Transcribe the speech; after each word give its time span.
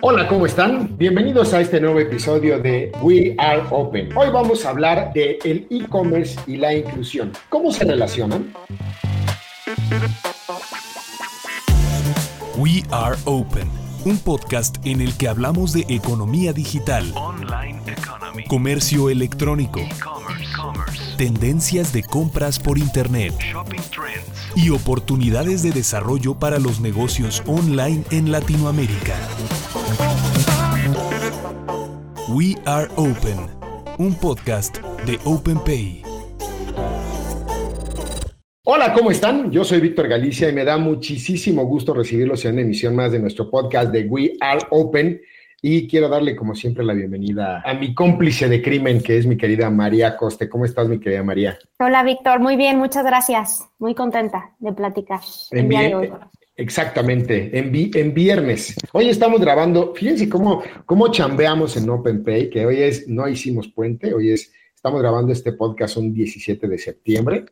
Hola, 0.00 0.26
¿cómo 0.28 0.46
están? 0.46 0.96
Bienvenidos 0.98 1.54
a 1.54 1.60
este 1.60 1.80
nuevo 1.80 2.00
episodio 2.00 2.58
de 2.58 2.90
We 3.02 3.34
Are 3.38 3.62
Open. 3.70 4.16
Hoy 4.16 4.30
vamos 4.30 4.66
a 4.66 4.70
hablar 4.70 5.12
de 5.12 5.38
el 5.44 5.66
e-commerce 5.70 6.38
y 6.46 6.56
la 6.56 6.74
inclusión. 6.74 7.32
¿Cómo 7.48 7.70
se 7.72 7.84
relacionan? 7.84 8.52
We 12.56 12.82
Are 12.90 13.16
Open, 13.24 13.68
un 14.04 14.18
podcast 14.18 14.76
en 14.84 15.00
el 15.00 15.16
que 15.16 15.28
hablamos 15.28 15.72
de 15.72 15.86
economía 15.88 16.52
digital, 16.52 17.12
Online 17.14 17.80
economy. 17.86 18.44
comercio 18.46 19.08
electrónico, 19.08 19.80
E-commerce. 19.80 20.52
Commerce. 20.56 21.16
tendencias 21.16 21.92
de 21.92 22.02
compras 22.02 22.58
por 22.58 22.78
Internet 22.78 23.32
Shopping 23.40 23.80
trends. 23.90 24.31
Y 24.54 24.70
oportunidades 24.70 25.62
de 25.62 25.72
desarrollo 25.72 26.38
para 26.38 26.58
los 26.58 26.80
negocios 26.80 27.42
online 27.46 28.04
en 28.10 28.30
Latinoamérica. 28.32 29.16
We 32.28 32.56
Are 32.64 32.88
Open, 32.96 33.38
un 33.98 34.14
podcast 34.14 34.78
de 35.06 35.18
OpenPay. 35.24 36.02
Hola, 38.64 38.92
¿cómo 38.94 39.10
están? 39.10 39.50
Yo 39.50 39.64
soy 39.64 39.80
Víctor 39.80 40.08
Galicia 40.08 40.48
y 40.48 40.52
me 40.52 40.64
da 40.64 40.78
muchísimo 40.78 41.66
gusto 41.66 41.92
recibirlos 41.92 42.44
en 42.44 42.52
una 42.52 42.62
emisión 42.62 42.94
más 42.94 43.10
de 43.12 43.18
nuestro 43.18 43.50
podcast 43.50 43.90
de 43.90 44.04
We 44.04 44.34
Are 44.40 44.60
Open. 44.70 45.20
Y 45.64 45.86
quiero 45.86 46.08
darle, 46.08 46.34
como 46.34 46.56
siempre, 46.56 46.84
la 46.84 46.92
bienvenida 46.92 47.62
a 47.64 47.72
mi 47.74 47.94
cómplice 47.94 48.48
de 48.48 48.60
crimen, 48.60 49.00
que 49.00 49.16
es 49.16 49.26
mi 49.26 49.36
querida 49.36 49.70
María 49.70 50.16
Coste. 50.16 50.48
¿Cómo 50.48 50.64
estás, 50.64 50.88
mi 50.88 50.98
querida 50.98 51.22
María? 51.22 51.56
Hola 51.78 52.02
Víctor, 52.02 52.40
muy 52.40 52.56
bien, 52.56 52.78
muchas 52.78 53.04
gracias. 53.04 53.64
Muy 53.78 53.94
contenta 53.94 54.56
de 54.58 54.72
platicar 54.72 55.20
En 55.52 55.68
día 55.68 55.82
vi- 55.82 55.86
de 55.86 55.94
hoy. 55.94 56.10
Exactamente, 56.56 57.56
en, 57.56 57.70
vi- 57.70 57.92
en 57.94 58.12
viernes. 58.12 58.74
Hoy 58.92 59.08
estamos 59.08 59.40
grabando, 59.40 59.94
fíjense 59.94 60.28
cómo, 60.28 60.62
cómo 60.84 61.08
chambeamos 61.12 61.76
en 61.76 61.88
OpenPay, 61.88 62.50
que 62.50 62.66
hoy 62.66 62.78
es, 62.82 63.06
no 63.06 63.28
hicimos 63.28 63.68
puente, 63.68 64.12
hoy 64.12 64.32
es, 64.32 64.52
estamos 64.74 65.00
grabando 65.00 65.32
este 65.32 65.52
podcast 65.52 65.96
un 65.96 66.12
17 66.12 66.66
de 66.66 66.78
septiembre, 66.78 67.44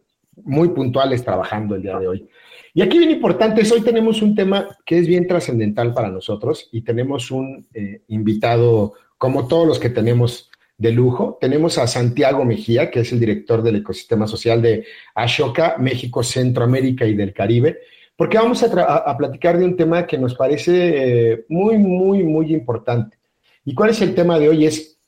muy 0.42 0.70
puntuales 0.70 1.24
trabajando 1.24 1.76
el 1.76 1.82
día 1.82 1.96
de 1.98 2.08
hoy. 2.08 2.28
Y 2.74 2.82
aquí 2.82 2.98
bien 2.98 3.10
importante 3.10 3.62
hoy 3.72 3.82
tenemos 3.82 4.22
un 4.22 4.34
tema 4.34 4.68
que 4.84 4.98
es 4.98 5.06
bien 5.06 5.26
trascendental 5.26 5.92
para 5.92 6.10
nosotros 6.10 6.68
y 6.72 6.82
tenemos 6.82 7.30
un 7.30 7.66
eh, 7.74 8.02
invitado, 8.08 8.94
como 9.18 9.48
todos 9.48 9.66
los 9.66 9.78
que 9.78 9.90
tenemos 9.90 10.50
de 10.78 10.92
lujo, 10.92 11.36
tenemos 11.40 11.76
a 11.78 11.86
Santiago 11.86 12.44
Mejía, 12.44 12.90
que 12.90 13.00
es 13.00 13.12
el 13.12 13.20
director 13.20 13.62
del 13.62 13.76
ecosistema 13.76 14.26
social 14.26 14.62
de 14.62 14.86
Ashoka, 15.14 15.76
México, 15.78 16.22
Centroamérica 16.22 17.06
y 17.06 17.14
del 17.14 17.34
Caribe 17.34 17.80
porque 18.20 18.36
vamos 18.36 18.62
a 18.62 19.16
platicar 19.16 19.58
de 19.58 19.64
un 19.64 19.76
tema 19.78 20.06
que 20.06 20.18
nos 20.18 20.34
parece 20.34 21.30
eh, 21.32 21.44
muy, 21.48 21.78
muy, 21.78 22.22
muy 22.22 22.52
importante. 22.52 23.16
¿Y 23.64 23.74
cuál 23.74 23.88
es 23.88 24.02
el 24.02 24.14
tema 24.14 24.38
de 24.38 24.50
hoy? 24.50 24.66
Es 24.66 24.98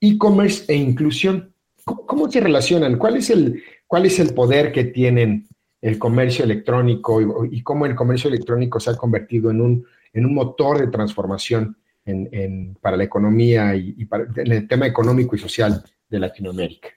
e-commerce 0.00 0.64
e 0.66 0.74
inclusión. 0.74 1.54
¿Cómo, 1.84 2.04
cómo 2.04 2.28
se 2.28 2.40
relacionan? 2.40 2.98
¿Cuál 2.98 3.18
es, 3.18 3.30
el, 3.30 3.62
¿Cuál 3.86 4.06
es 4.06 4.18
el 4.18 4.34
poder 4.34 4.72
que 4.72 4.82
tienen 4.82 5.46
el 5.80 5.98
comercio 5.98 6.44
electrónico 6.44 7.46
y, 7.50 7.62
cómo 7.62 7.86
el 7.86 7.94
comercio 7.94 8.28
electrónico 8.28 8.78
se 8.80 8.90
ha 8.90 8.96
convertido 8.96 9.50
en 9.50 9.60
un, 9.60 9.86
en 10.12 10.26
un 10.26 10.34
motor 10.34 10.78
de 10.78 10.88
transformación 10.88 11.76
en- 12.04 12.28
en- 12.32 12.74
para 12.80 12.96
la 12.96 13.04
economía 13.04 13.74
y, 13.74 14.04
para, 14.04 14.24
el 14.36 14.68
tema 14.68 14.86
económico 14.86 15.36
y 15.36 15.38
social 15.38 15.82
de 16.08 16.18
Latinoamérica? 16.18 16.88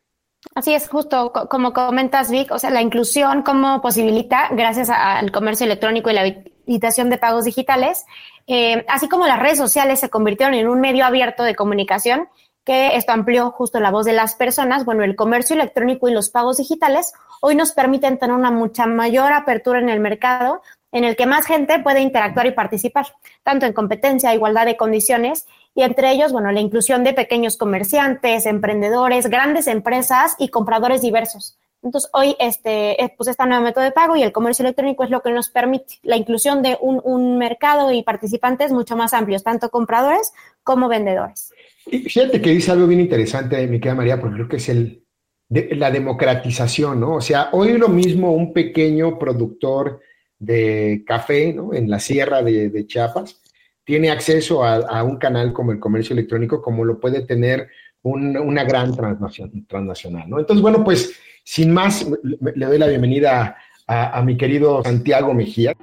Así 0.56 0.74
es, 0.74 0.90
justo 0.90 1.32
co- 1.32 1.48
como 1.48 1.72
comentas, 1.72 2.30
Vic, 2.30 2.52
o 2.52 2.60
sea, 2.60 2.70
la 2.70 2.82
inclusión 2.82 3.44
como 3.44 3.82
posibilita, 3.82 4.50
gracias 4.52 4.90
al 4.90 5.32
comercio 5.32 5.66
electrónico 5.66 6.10
y 6.10 6.14
la 6.14 6.22
habilitación 6.22 7.10
de 7.10 7.18
pagos 7.18 7.46
digitales, 7.46 8.06
eh, 8.48 8.86
así 8.90 9.08
como 9.08 9.26
las 9.26 9.40
redes 9.40 9.58
sociales 9.58 10.02
se 10.02 10.10
convirtieron 10.10 10.54
en 10.56 10.68
un 10.68 10.82
medio 10.82 11.06
abierto 11.06 11.44
de 11.44 11.56
comunicación, 11.56 12.28
que 12.64 12.96
esto 12.96 13.12
amplió 13.12 13.52
justo 13.52 13.80
la 13.80 13.92
voz 13.92 14.06
de 14.06 14.14
las 14.14 14.36
personas, 14.36 14.86
bueno, 14.86 15.04
el 15.04 15.16
comercio 15.16 15.56
electrónico 15.56 16.08
y 16.08 16.14
los 16.14 16.30
pagos 16.30 16.58
digitales 16.58 17.14
hoy 17.42 17.56
nos 17.56 17.74
permiten 17.74 18.18
tener 18.18 18.36
una 18.36 18.52
mucha 18.52 18.86
mayor 18.86 19.34
apertura 19.34 19.80
en 19.80 19.90
el 19.90 20.00
mercado 20.00 20.62
en 20.94 21.04
el 21.04 21.16
que 21.16 21.26
más 21.26 21.46
gente 21.46 21.80
puede 21.80 22.02
interactuar 22.02 22.46
y 22.46 22.52
participar, 22.52 23.08
tanto 23.42 23.66
en 23.66 23.74
competencia, 23.74 24.34
igualdad 24.34 24.66
de 24.66 24.78
condiciones, 24.78 25.48
y 25.76 25.82
entre 25.82 26.12
ellos, 26.12 26.32
bueno, 26.32 26.52
la 26.52 26.60
inclusión 26.60 27.04
de 27.04 27.14
pequeños 27.14 27.58
comerciantes, 27.58 28.46
emprendedores, 28.46 29.28
grandes 29.28 29.66
empresas 29.68 30.36
y 30.38 30.50
compradores 30.50 31.02
diversos. 31.02 31.58
Entonces, 31.82 32.10
hoy, 32.14 32.36
este, 32.40 32.96
pues 33.18 33.28
este 33.28 33.46
nuevo 33.46 33.64
método 33.64 33.84
de 33.84 33.92
pago 33.92 34.16
y 34.16 34.24
el 34.24 34.32
comercio 34.32 34.64
electrónico 34.64 35.04
es 35.04 35.10
lo 35.10 35.22
que 35.22 35.32
nos 35.32 35.50
permite 35.50 35.96
la 36.04 36.16
inclusión 36.16 36.62
de 36.62 36.78
un, 36.80 37.02
un 37.04 37.38
mercado 37.40 37.92
y 37.92 38.04
participantes 38.04 38.72
mucho 38.72 38.96
más 38.96 39.14
amplios, 39.14 39.44
tanto 39.44 39.70
compradores 39.70 40.32
como 40.64 40.88
vendedores. 40.88 41.52
Y 41.86 42.00
fíjate 42.00 42.42
que 42.42 42.52
dice 42.52 42.72
algo 42.72 42.88
bien 42.88 43.02
interesante, 43.02 43.68
mi 43.68 43.80
querida 43.80 43.96
María, 43.96 44.20
porque 44.20 44.36
creo 44.36 44.48
que 44.48 44.58
es 44.58 44.70
el, 44.70 45.04
la 45.50 45.92
democratización, 45.92 47.00
¿no? 47.00 47.16
O 47.16 47.22
sea, 47.22 47.50
hoy 47.52 47.78
lo 47.78 47.90
mismo 47.90 48.34
un 48.34 48.54
pequeño 48.54 49.20
productor 49.20 50.02
de 50.40 51.04
café, 51.06 51.54
¿no? 51.54 51.74
En 51.74 51.90
la 51.90 52.00
sierra 52.00 52.42
de, 52.42 52.70
de 52.70 52.88
Chiapas, 52.88 53.42
tiene 53.84 54.12
acceso 54.12 54.64
a, 54.64 54.76
a, 54.76 55.04
un 55.04 55.18
canal 55.18 55.52
como 55.52 55.72
el 55.72 55.80
comercio 55.80 56.14
electrónico, 56.14 56.62
como 56.62 56.86
lo 56.86 57.00
puede 57.00 57.22
tener 57.22 57.70
un, 58.02 58.38
una 58.38 58.64
gran 58.64 58.96
transnacional, 58.96 59.66
transnacional, 59.68 60.30
¿no? 60.30 60.40
Entonces, 60.40 60.62
bueno, 60.62 60.84
pues, 60.84 61.20
sin 61.44 61.72
más, 61.74 62.08
le 62.24 62.66
doy 62.66 62.78
la 62.78 62.88
bienvenida 62.88 63.58
a, 63.88 64.18
a 64.20 64.22
mi 64.24 64.38
querido 64.38 64.84
Santiago 64.84 65.34
Mejía. 65.34 65.74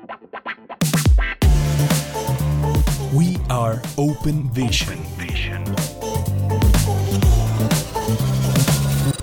We 3.12 3.36
are 3.48 3.78
Open 3.96 4.50
Vision. 4.54 4.98
Vision. 5.40 5.64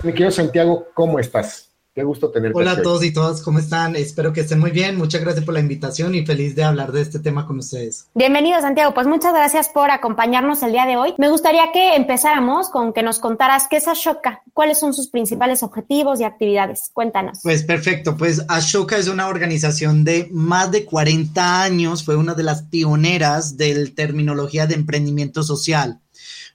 Mi 0.03 0.11
querido 0.13 0.31
Santiago, 0.31 0.88
¿cómo 0.94 1.19
estás? 1.19 1.67
Qué 1.97 2.03
gusto 2.03 2.29
tenerte. 2.29 2.55
Hola 2.55 2.73
a 2.73 2.75
hoy. 2.75 2.83
todos 2.83 3.03
y 3.03 3.11
todas, 3.11 3.41
¿cómo 3.41 3.57
están? 3.57 3.95
Espero 3.95 4.31
que 4.31 4.41
estén 4.41 4.59
muy 4.59 4.69
bien. 4.69 4.97
Muchas 4.97 5.19
gracias 5.19 5.44
por 5.44 5.55
la 5.55 5.61
invitación 5.61 6.13
y 6.13 6.23
feliz 6.23 6.55
de 6.55 6.63
hablar 6.63 6.91
de 6.91 7.01
este 7.01 7.17
tema 7.17 7.47
con 7.47 7.57
ustedes. 7.57 8.07
Bienvenido, 8.13 8.61
Santiago. 8.61 8.94
Pues 8.94 9.07
muchas 9.07 9.33
gracias 9.33 9.69
por 9.69 9.89
acompañarnos 9.89 10.61
el 10.61 10.73
día 10.73 10.85
de 10.85 10.95
hoy. 10.95 11.16
Me 11.17 11.28
gustaría 11.28 11.72
que 11.73 11.95
empezáramos 11.95 12.69
con 12.69 12.94
que 12.94 13.01
nos 13.01 13.17
contaras 13.17 13.66
qué 13.67 13.78
es 13.78 13.88
Ashoka, 13.88 14.44
cuáles 14.53 14.79
son 14.79 14.94
sus 14.94 15.09
principales 15.09 15.63
objetivos 15.63 16.19
y 16.19 16.23
actividades. 16.23 16.91
Cuéntanos. 16.94 17.39
Pues 17.41 17.63
perfecto, 17.63 18.16
pues 18.16 18.45
Ashoka 18.47 18.95
es 18.97 19.07
una 19.07 19.28
organización 19.28 20.03
de 20.03 20.29
más 20.31 20.69
de 20.72 20.85
40 20.85 21.63
años, 21.63 22.05
fue 22.05 22.16
una 22.16 22.35
de 22.35 22.44
las 22.44 22.61
pioneras 22.61 23.57
del 23.57 23.95
terminología 23.95 24.67
de 24.67 24.75
emprendimiento 24.75 25.41
social. 25.41 25.99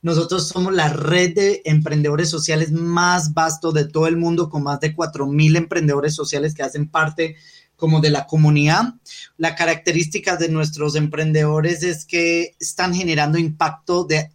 Nosotros 0.03 0.49
somos 0.49 0.75
la 0.75 0.89
red 0.89 1.33
de 1.35 1.63
emprendedores 1.65 2.29
sociales 2.29 2.73
más 2.73 3.35
vasto 3.35 3.71
de 3.71 3.87
todo 3.87 4.09
el 4.09 4.17
mundo, 4.17 4.51
con 4.51 4.65
más 4.65 4.81
de 4.81 4.97
4.000 4.97 5.57
emprendedores 5.57 6.15
sociales 6.15 6.55
que 6.55 6.65
hacen 6.65 6.89
parte 6.89 7.37
como 7.83 8.01
de 8.01 8.11
la 8.11 8.29
comunidad. 8.29 8.95
La 9.39 9.57
característica 9.57 10.37
de 10.37 10.49
nuestros 10.49 10.95
emprendedores 10.95 11.83
es 11.83 12.05
que 12.05 12.55
están 12.61 12.95
generando 12.95 13.39
impacto 13.39 14.05
de, 14.05 14.31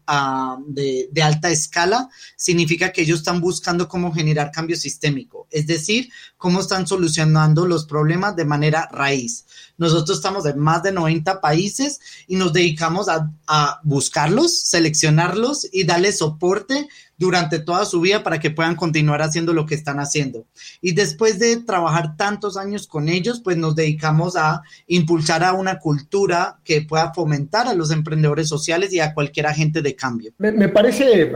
de, 0.67 1.07
de, 1.09 1.23
alta 1.23 1.49
escala. 1.49 2.09
Significa 2.35 2.91
que 2.91 3.03
ellos 3.03 3.19
están 3.19 3.39
buscando 3.39 3.87
cómo 3.87 4.11
generar 4.11 4.51
cambio 4.51 4.75
sistémico, 4.75 5.47
es 5.49 5.65
decir, 5.65 6.09
cómo 6.35 6.59
están 6.59 6.87
solucionando 6.87 7.65
los 7.65 7.85
problemas 7.85 8.35
de 8.35 8.43
manera 8.43 8.89
raíz. 8.91 9.45
Nosotros 9.77 10.17
estamos 10.17 10.45
en 10.45 10.59
más 10.59 10.83
de 10.83 10.91
90 10.91 11.39
países 11.39 12.01
y 12.27 12.35
nos 12.35 12.51
dedicamos 12.51 13.07
a, 13.07 13.31
a 13.47 13.79
buscarlos, 13.85 14.59
seleccionarlos 14.59 15.69
y 15.71 15.85
darles 15.85 16.17
soporte 16.17 16.89
durante 17.17 17.59
toda 17.59 17.85
su 17.85 17.99
vida 18.01 18.23
para 18.23 18.39
que 18.39 18.51
puedan 18.51 18.75
continuar 18.75 19.21
haciendo 19.21 19.53
lo 19.53 19.65
que 19.65 19.75
están 19.75 19.99
haciendo. 19.99 20.45
Y 20.81 20.93
después 20.93 21.39
de 21.39 21.57
trabajar 21.57 22.15
tantos 22.15 22.57
años 22.57 22.87
con 22.87 23.09
ellos, 23.09 23.41
pues 23.43 23.57
nos 23.57 23.75
dedicamos 23.75 24.35
a 24.35 24.61
impulsar 24.87 25.43
a 25.43 25.53
una 25.53 25.79
cultura 25.79 26.59
que 26.63 26.81
pueda 26.81 27.13
fomentar 27.13 27.67
a 27.67 27.73
los 27.73 27.91
emprendedores 27.91 28.47
sociales 28.47 28.93
y 28.93 28.99
a 28.99 29.13
cualquier 29.13 29.47
agente 29.47 29.81
de 29.81 29.95
cambio. 29.95 30.31
Me, 30.37 30.51
me 30.51 30.69
parece, 30.69 31.31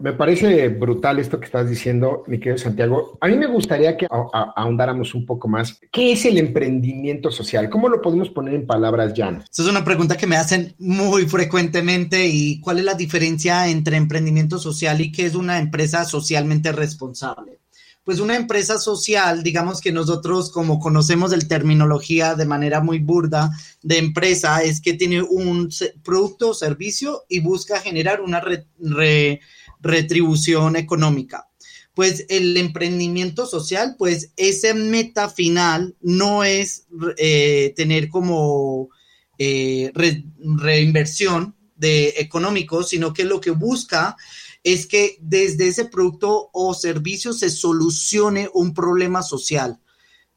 me 0.00 0.12
parece 0.12 0.68
brutal 0.68 1.18
esto 1.18 1.38
que 1.38 1.46
estás 1.46 1.68
diciendo, 1.68 2.24
mi 2.26 2.38
querido 2.38 2.58
Santiago. 2.58 3.18
A 3.20 3.28
mí 3.28 3.36
me 3.36 3.46
gustaría 3.46 3.96
que 3.96 4.06
ahondáramos 4.10 5.14
un 5.14 5.24
poco 5.24 5.48
más. 5.48 5.80
¿Qué 5.90 6.12
es 6.12 6.24
el 6.26 6.38
emprendimiento 6.38 7.30
social? 7.30 7.70
¿Cómo 7.70 7.88
lo 7.88 8.02
podemos 8.02 8.28
poner 8.28 8.54
en 8.54 8.66
palabras 8.66 9.14
llanas? 9.14 9.46
Esa 9.50 9.62
es 9.62 9.68
una 9.68 9.84
pregunta 9.84 10.16
que 10.16 10.26
me 10.26 10.36
hacen 10.36 10.74
muy 10.78 11.26
frecuentemente 11.26 12.26
y 12.26 12.60
cuál 12.60 12.78
es 12.78 12.84
la 12.84 12.94
diferencia 12.94 13.68
entre 13.68 13.96
emprendimiento 13.96 14.58
social 14.58 15.00
y 15.00 15.13
qué 15.14 15.26
es 15.26 15.34
una 15.34 15.58
empresa 15.58 16.04
socialmente 16.04 16.72
responsable. 16.72 17.60
Pues 18.04 18.20
una 18.20 18.36
empresa 18.36 18.78
social, 18.78 19.42
digamos 19.42 19.80
que 19.80 19.90
nosotros 19.90 20.50
como 20.50 20.78
conocemos 20.78 21.32
el 21.32 21.48
terminología 21.48 22.34
de 22.34 22.44
manera 22.44 22.82
muy 22.82 22.98
burda 22.98 23.50
de 23.82 23.96
empresa, 23.96 24.62
es 24.62 24.82
que 24.82 24.92
tiene 24.92 25.22
un 25.22 25.70
producto 26.02 26.50
o 26.50 26.54
servicio 26.54 27.24
y 27.30 27.40
busca 27.40 27.80
generar 27.80 28.20
una 28.20 28.40
re, 28.40 28.66
re, 28.78 29.40
retribución 29.80 30.76
económica. 30.76 31.48
pues 31.94 32.26
el 32.28 32.56
emprendimiento 32.56 33.46
social, 33.46 33.94
pues 33.96 34.32
ese 34.36 34.74
meta 34.74 35.30
final 35.30 35.94
no 36.00 36.42
es 36.42 36.86
eh, 37.16 37.72
tener 37.76 38.08
como 38.08 38.88
eh, 39.38 39.92
reinversión 39.94 41.54
de 41.76 42.14
económico, 42.18 42.82
sino 42.82 43.12
que 43.12 43.24
lo 43.24 43.40
que 43.40 43.50
busca 43.50 44.16
es 44.64 44.86
que 44.86 45.18
desde 45.20 45.68
ese 45.68 45.84
producto 45.84 46.50
o 46.52 46.74
servicio 46.74 47.32
se 47.32 47.50
solucione 47.50 48.48
un 48.54 48.74
problema 48.74 49.22
social 49.22 49.78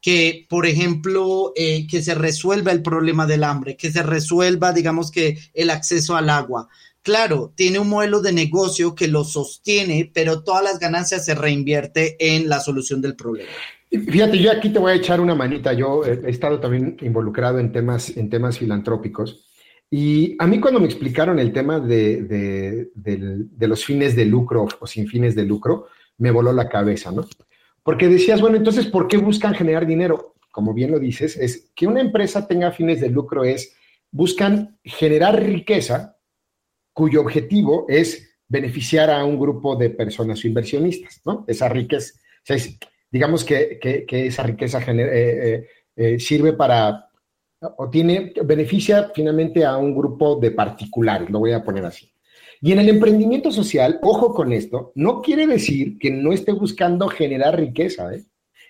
que, 0.00 0.46
por 0.48 0.66
ejemplo, 0.66 1.52
eh, 1.56 1.86
que 1.88 2.02
se 2.02 2.14
resuelva 2.14 2.70
el 2.70 2.82
problema 2.82 3.26
del 3.26 3.42
hambre, 3.42 3.76
que 3.76 3.90
se 3.90 4.02
resuelva, 4.02 4.72
digamos 4.72 5.10
que, 5.10 5.38
el 5.54 5.70
acceso 5.70 6.16
al 6.16 6.30
agua. 6.30 6.68
Claro, 7.02 7.52
tiene 7.56 7.78
un 7.78 7.88
modelo 7.88 8.20
de 8.20 8.32
negocio 8.32 8.94
que 8.94 9.08
lo 9.08 9.24
sostiene, 9.24 10.10
pero 10.12 10.44
todas 10.44 10.62
las 10.62 10.78
ganancias 10.78 11.24
se 11.24 11.34
reinvierte 11.34 12.16
en 12.20 12.48
la 12.48 12.60
solución 12.60 13.00
del 13.00 13.16
problema. 13.16 13.50
Fíjate, 13.90 14.38
yo 14.38 14.52
aquí 14.52 14.68
te 14.68 14.78
voy 14.78 14.92
a 14.92 14.96
echar 14.96 15.20
una 15.20 15.34
manita. 15.34 15.72
Yo 15.72 16.04
he 16.04 16.30
estado 16.30 16.60
también 16.60 16.96
involucrado 17.00 17.58
en 17.58 17.72
temas, 17.72 18.14
en 18.16 18.28
temas 18.28 18.58
filantrópicos. 18.58 19.47
Y 19.90 20.36
a 20.38 20.46
mí 20.46 20.60
cuando 20.60 20.80
me 20.80 20.86
explicaron 20.86 21.38
el 21.38 21.52
tema 21.52 21.80
de, 21.80 22.22
de, 22.94 23.66
los 23.66 23.84
fines 23.84 24.14
de 24.14 24.26
lucro 24.26 24.66
o 24.80 24.86
sin 24.86 25.08
fines 25.08 25.34
de 25.34 25.44
lucro, 25.44 25.86
me 26.18 26.30
voló 26.30 26.52
la 26.52 26.68
cabeza, 26.68 27.10
¿no? 27.10 27.26
Porque 27.82 28.08
decías, 28.08 28.40
bueno, 28.40 28.56
entonces, 28.56 28.86
¿por 28.86 29.08
qué 29.08 29.16
buscan 29.16 29.54
generar 29.54 29.86
dinero? 29.86 30.34
Como 30.50 30.74
bien 30.74 30.90
lo 30.90 30.98
dices, 30.98 31.36
es 31.36 31.70
que 31.74 31.86
una 31.86 32.02
empresa 32.02 32.46
tenga 32.46 32.70
fines 32.70 33.00
de 33.00 33.08
lucro 33.08 33.44
es, 33.44 33.74
buscan 34.10 34.78
generar 34.84 35.42
riqueza 35.42 36.18
cuyo 36.92 37.20
objetivo 37.20 37.86
es 37.88 38.28
beneficiar 38.48 39.10
a 39.10 39.24
un 39.24 39.38
grupo 39.38 39.76
de 39.76 39.90
personas 39.90 40.42
o 40.42 40.48
inversionistas, 40.48 41.20
¿no? 41.24 41.44
Esa 41.46 41.68
riqueza, 41.68 42.14
digamos 43.10 43.44
que, 43.44 43.78
esa 44.10 44.42
riqueza 44.42 44.80
eh, 44.80 44.96
eh, 44.98 45.68
eh, 45.96 46.18
sirve 46.18 46.54
para, 46.54 47.07
o 47.60 47.90
tiene, 47.90 48.32
beneficia 48.44 49.10
finalmente 49.14 49.64
a 49.64 49.76
un 49.76 49.94
grupo 49.94 50.36
de 50.36 50.50
particulares, 50.52 51.28
lo 51.30 51.40
voy 51.40 51.52
a 51.52 51.62
poner 51.62 51.84
así. 51.84 52.10
Y 52.60 52.72
en 52.72 52.80
el 52.80 52.88
emprendimiento 52.88 53.52
social, 53.52 53.98
ojo 54.02 54.34
con 54.34 54.52
esto, 54.52 54.92
no 54.94 55.22
quiere 55.22 55.46
decir 55.46 55.98
que 55.98 56.10
no 56.10 56.32
esté 56.32 56.52
buscando 56.52 57.08
generar 57.08 57.56
riqueza. 57.56 58.12
¿eh? 58.12 58.24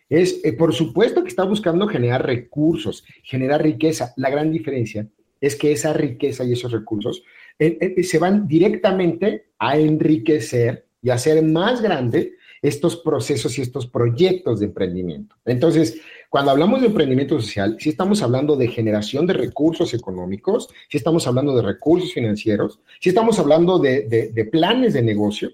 Es, 0.09 0.41
eh, 0.45 0.53
por 0.53 0.75
supuesto 0.75 1.23
que 1.23 1.31
está 1.31 1.45
buscando 1.45 1.89
generar 1.89 2.27
recursos, 2.27 3.05
generar 3.23 3.63
riqueza. 3.63 4.13
La 4.17 4.29
gran 4.29 4.51
diferencia 4.51 5.09
es 5.41 5.57
que 5.57 5.73
esa 5.73 5.93
riqueza 5.95 6.45
y 6.45 6.53
esos 6.53 6.73
recursos 6.73 7.23
eh, 7.59 8.03
se 8.03 8.19
van 8.19 8.47
directamente 8.47 9.47
a 9.59 9.79
enriquecer 9.79 10.87
y 11.01 11.11
hacer 11.11 11.43
más 11.43 11.81
grande 11.81 12.35
estos 12.61 12.97
procesos 12.97 13.59
y 13.59 13.63
estos 13.63 13.87
proyectos 13.87 14.61
de 14.61 14.67
emprendimiento. 14.67 15.37
Entonces, 15.45 16.01
cuando 16.29 16.51
hablamos 16.51 16.81
de 16.81 16.89
emprendimiento 16.89 17.41
social, 17.41 17.77
sí 17.81 17.89
estamos 17.89 18.23
hablando 18.23 18.55
de 18.57 18.69
generación 18.69 19.27
de 19.27 19.33
recursos 19.33 19.95
económicos, 19.95 20.69
sí 20.89 20.99
estamos 20.99 21.27
hablando 21.27 21.57
de 21.57 21.63
recursos 21.63 22.13
financieros, 22.13 22.81
sí 23.01 23.09
estamos 23.09 23.39
hablando 23.39 23.79
de, 23.79 24.49
planes 24.53 24.93
de 24.93 25.03
negocio 25.03 25.51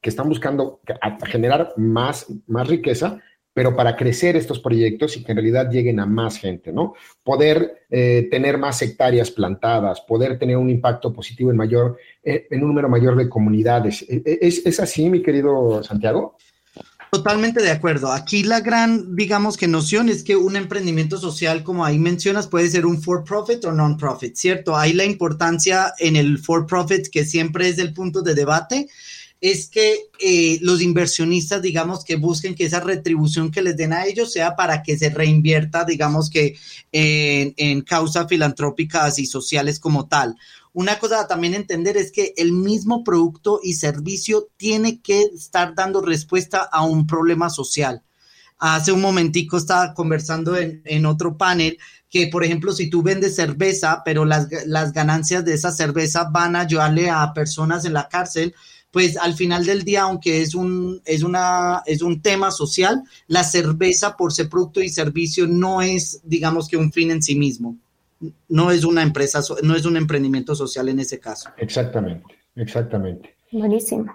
que 0.00 0.10
están 0.10 0.28
buscando 0.28 0.80
generar 1.26 1.74
más, 1.76 2.26
más 2.46 2.68
riqueza, 2.68 3.20
pero 3.52 3.74
para 3.74 3.96
crecer 3.96 4.36
estos 4.36 4.60
proyectos 4.60 5.16
y 5.16 5.24
que 5.24 5.32
en 5.32 5.38
realidad 5.38 5.68
lleguen 5.70 5.98
a 5.98 6.06
más 6.06 6.38
gente, 6.38 6.72
¿no? 6.72 6.94
Poder 7.24 7.84
eh, 7.90 8.28
tener 8.30 8.58
más 8.58 8.80
hectáreas 8.80 9.30
plantadas, 9.32 10.00
poder 10.02 10.38
tener 10.38 10.56
un 10.56 10.70
impacto 10.70 11.12
positivo 11.12 11.50
en 11.50 11.56
mayor, 11.56 11.98
eh, 12.22 12.46
en 12.48 12.62
un 12.62 12.68
número 12.68 12.88
mayor 12.88 13.16
de 13.16 13.28
comunidades. 13.28 14.02
¿E, 14.08 14.22
e, 14.24 14.38
¿Es, 14.40 14.64
¿Es 14.64 14.78
así, 14.78 15.10
mi 15.10 15.20
querido 15.20 15.82
Santiago? 15.82 16.36
Totalmente 17.10 17.60
de 17.60 17.72
acuerdo. 17.72 18.12
Aquí 18.12 18.44
la 18.44 18.60
gran, 18.60 19.16
digamos 19.16 19.56
que 19.56 19.66
noción 19.66 20.08
es 20.08 20.22
que 20.22 20.36
un 20.36 20.54
emprendimiento 20.54 21.18
social, 21.18 21.64
como 21.64 21.84
ahí 21.84 21.98
mencionas, 21.98 22.46
puede 22.46 22.70
ser 22.70 22.86
un 22.86 23.02
for 23.02 23.24
profit 23.24 23.64
o 23.64 23.72
non 23.72 23.98
profit, 23.98 24.36
¿cierto? 24.36 24.76
Hay 24.76 24.92
la 24.92 25.04
importancia 25.04 25.92
en 25.98 26.14
el 26.14 26.38
for 26.38 26.66
profit, 26.66 27.08
que 27.08 27.24
siempre 27.24 27.68
es 27.68 27.78
el 27.78 27.92
punto 27.94 28.22
de 28.22 28.34
debate, 28.34 28.86
es 29.40 29.68
que 29.68 30.06
eh, 30.20 30.58
los 30.60 30.82
inversionistas, 30.82 31.60
digamos, 31.60 32.04
que 32.04 32.14
busquen 32.14 32.54
que 32.54 32.66
esa 32.66 32.78
retribución 32.78 33.50
que 33.50 33.62
les 33.62 33.76
den 33.76 33.92
a 33.92 34.06
ellos 34.06 34.32
sea 34.32 34.54
para 34.54 34.80
que 34.84 34.96
se 34.96 35.10
reinvierta, 35.10 35.84
digamos 35.84 36.30
que 36.30 36.56
en, 36.92 37.54
en 37.56 37.80
causas 37.80 38.28
filantrópicas 38.28 39.18
y 39.18 39.26
sociales 39.26 39.80
como 39.80 40.06
tal. 40.06 40.36
Una 40.72 40.98
cosa 41.00 41.20
a 41.20 41.26
también 41.26 41.54
entender 41.54 41.96
es 41.96 42.12
que 42.12 42.32
el 42.36 42.52
mismo 42.52 43.02
producto 43.02 43.60
y 43.62 43.74
servicio 43.74 44.48
tiene 44.56 45.00
que 45.00 45.22
estar 45.22 45.74
dando 45.74 46.00
respuesta 46.00 46.60
a 46.70 46.84
un 46.84 47.06
problema 47.08 47.50
social. 47.50 48.02
Hace 48.58 48.92
un 48.92 49.00
momentico 49.00 49.56
estaba 49.56 49.94
conversando 49.94 50.56
en, 50.56 51.06
otro 51.06 51.36
panel 51.36 51.78
que, 52.08 52.28
por 52.28 52.44
ejemplo, 52.44 52.72
si 52.72 52.90
tú 52.90 53.02
vendes 53.02 53.34
cerveza, 53.34 54.02
pero 54.04 54.24
las, 54.24 54.48
las 54.66 54.92
ganancias 54.92 55.44
de 55.44 55.54
esa 55.54 55.72
cerveza 55.72 56.28
van 56.30 56.54
a 56.54 56.60
ayudarle 56.60 57.10
a 57.10 57.32
personas 57.32 57.84
en 57.84 57.94
la 57.94 58.08
cárcel, 58.08 58.54
pues 58.92 59.16
al 59.16 59.34
final 59.34 59.64
del 59.64 59.82
día, 59.82 60.02
aunque 60.02 60.42
es 60.42 60.54
un, 60.54 61.00
es 61.04 61.22
una, 61.22 61.82
es 61.86 62.02
un 62.02 62.20
tema 62.20 62.50
social, 62.50 63.02
la 63.26 63.44
cerveza 63.44 64.16
por 64.16 64.32
ser 64.32 64.48
producto 64.48 64.80
y 64.82 64.88
servicio 64.88 65.46
no 65.46 65.80
es, 65.82 66.20
digamos 66.22 66.68
que 66.68 66.76
un 66.76 66.92
fin 66.92 67.10
en 67.10 67.22
sí 67.22 67.34
mismo 67.34 67.76
no 68.48 68.70
es 68.70 68.84
una 68.84 69.02
empresa, 69.02 69.40
no 69.62 69.74
es 69.74 69.84
un 69.86 69.96
emprendimiento 69.96 70.54
social 70.54 70.88
en 70.88 71.00
ese 71.00 71.18
caso. 71.18 71.50
Exactamente, 71.56 72.34
exactamente. 72.54 73.36
Buenísimo. 73.52 74.14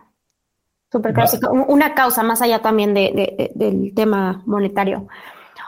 Súper 0.92 1.14
clásico. 1.14 1.52
Una 1.52 1.94
causa 1.94 2.24
más 2.24 2.42
allá 2.42 2.62
también 2.62 2.94
de, 2.94 3.52
del 3.56 3.94
tema 3.94 4.44
monetario. 4.46 5.08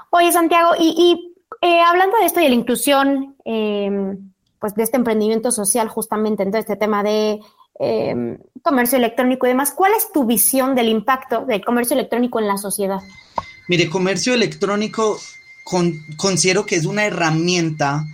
Oye, 0.09 0.31
Santiago, 0.31 0.71
y, 0.79 1.35
eh, 1.61 1.81
hablando 1.81 2.17
de 2.19 2.25
esto 2.25 2.39
y 2.39 2.43
de 2.43 2.49
la 2.49 2.55
inclusión, 2.55 3.35
em, 3.43 4.31
pues 4.59 4.73
de 4.75 4.83
este 4.83 4.97
emprendimiento 4.97 5.51
social, 5.51 5.89
justamente 5.89 6.43
en 6.43 6.51
todo 6.51 6.59
este 6.59 6.75
tema 6.75 7.03
de 7.03 7.39
em, 7.79 8.39
comercio 8.63 8.97
electrónico 8.97 9.45
y 9.45 9.49
demás, 9.49 9.71
¿cuál 9.71 9.91
es 9.95 10.11
tu 10.11 10.25
visión 10.25 10.75
del 10.75 10.89
impacto 10.89 11.45
del 11.45 11.63
comercio 11.63 11.95
electrónico 11.95 12.39
en 12.39 12.47
la 12.47 12.57
sociedad? 12.57 13.01
Mire, 13.67 13.89
comercio 13.89 14.33
electrónico 14.33 15.17
considero 16.15 16.65
que 16.65 16.75
es 16.75 16.85
una 16.85 17.05
herramienta 17.05 18.05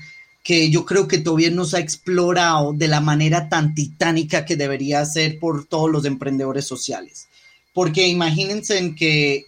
que 0.43 0.69
yo 0.69 0.85
creo 0.85 1.07
que 1.07 1.19
todavía 1.19 1.49
no 1.51 1.63
se 1.63 1.77
ha 1.77 1.79
explorado 1.79 2.73
de 2.73 2.89
la 2.89 2.99
manera 2.99 3.47
tan 3.47 3.73
titánica 3.73 4.43
que 4.43 4.57
debería 4.57 5.05
ser 5.05 5.39
por 5.39 5.65
todos 5.65 5.89
los 5.89 6.05
emprendedores 6.05 6.67
sociales. 6.67 7.29
Porque 7.73 8.07
imagínense 8.07 8.77
en 8.77 8.93
que 8.93 9.45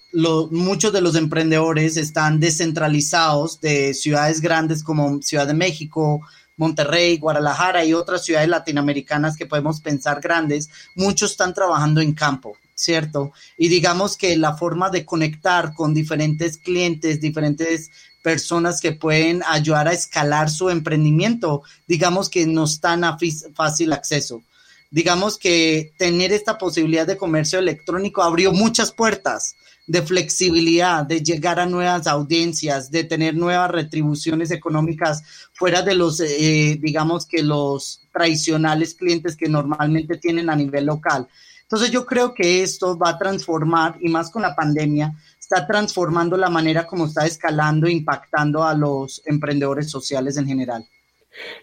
muchos 0.49 0.91
de 0.93 1.01
los 1.01 1.15
emprendedores 1.15 1.97
están 1.97 2.39
descentralizados 2.39 3.61
de 3.61 3.93
ciudades 3.93 4.41
grandes 4.41 4.83
como 4.83 5.21
Ciudad 5.21 5.45
de 5.45 5.53
México, 5.53 6.21
Monterrey, 6.57 7.17
Guadalajara 7.17 7.83
y 7.85 7.93
otras 7.93 8.23
ciudades 8.23 8.49
latinoamericanas 8.49 9.35
que 9.37 9.45
podemos 9.45 9.81
pensar 9.81 10.21
grandes. 10.21 10.69
Muchos 10.95 11.31
están 11.31 11.53
trabajando 11.53 12.01
en 12.01 12.13
campo, 12.13 12.57
¿cierto? 12.73 13.31
Y 13.57 13.67
digamos 13.67 14.17
que 14.17 14.37
la 14.37 14.55
forma 14.55 14.89
de 14.89 15.05
conectar 15.05 15.73
con 15.73 15.93
diferentes 15.93 16.57
clientes, 16.57 17.21
diferentes 17.21 17.91
personas 18.25 18.81
que 18.81 18.91
pueden 18.91 19.43
ayudar 19.47 19.87
a 19.87 19.93
escalar 19.93 20.49
su 20.49 20.71
emprendimiento, 20.71 21.61
digamos 21.87 22.27
que 22.27 22.47
no 22.47 22.63
están 22.63 23.03
a 23.03 23.19
fácil 23.53 23.93
acceso. 23.93 24.41
Digamos 24.89 25.37
que 25.37 25.93
tener 25.99 26.33
esta 26.33 26.57
posibilidad 26.57 27.05
de 27.05 27.17
comercio 27.17 27.59
electrónico 27.59 28.23
abrió 28.23 28.51
muchas 28.51 28.91
puertas 28.91 29.55
de 29.85 30.01
flexibilidad, 30.01 31.05
de 31.05 31.21
llegar 31.21 31.59
a 31.59 31.67
nuevas 31.67 32.07
audiencias, 32.07 32.89
de 32.89 33.03
tener 33.03 33.35
nuevas 33.35 33.69
retribuciones 33.69 34.49
económicas 34.49 35.21
fuera 35.53 35.83
de 35.83 35.93
los, 35.93 36.19
eh, 36.19 36.79
digamos 36.81 37.27
que 37.27 37.43
los 37.43 38.01
tradicionales 38.11 38.95
clientes 38.95 39.35
que 39.35 39.47
normalmente 39.47 40.17
tienen 40.17 40.49
a 40.49 40.55
nivel 40.55 40.87
local. 40.87 41.27
Entonces 41.61 41.91
yo 41.91 42.07
creo 42.07 42.33
que 42.33 42.63
esto 42.63 42.97
va 42.97 43.09
a 43.09 43.17
transformar, 43.19 43.97
y 43.99 44.09
más 44.09 44.31
con 44.31 44.41
la 44.41 44.55
pandemia, 44.55 45.13
está 45.45 45.67
transformando 45.67 46.35
la 46.37 46.49
manera 46.49 46.87
como 46.87 47.05
está 47.05 47.25
escalando, 47.25 47.87
impactando 47.87 48.63
a 48.63 48.73
los 48.73 49.21
emprendedores 49.25 49.89
sociales 49.89 50.37
en 50.37 50.47
general. 50.47 50.85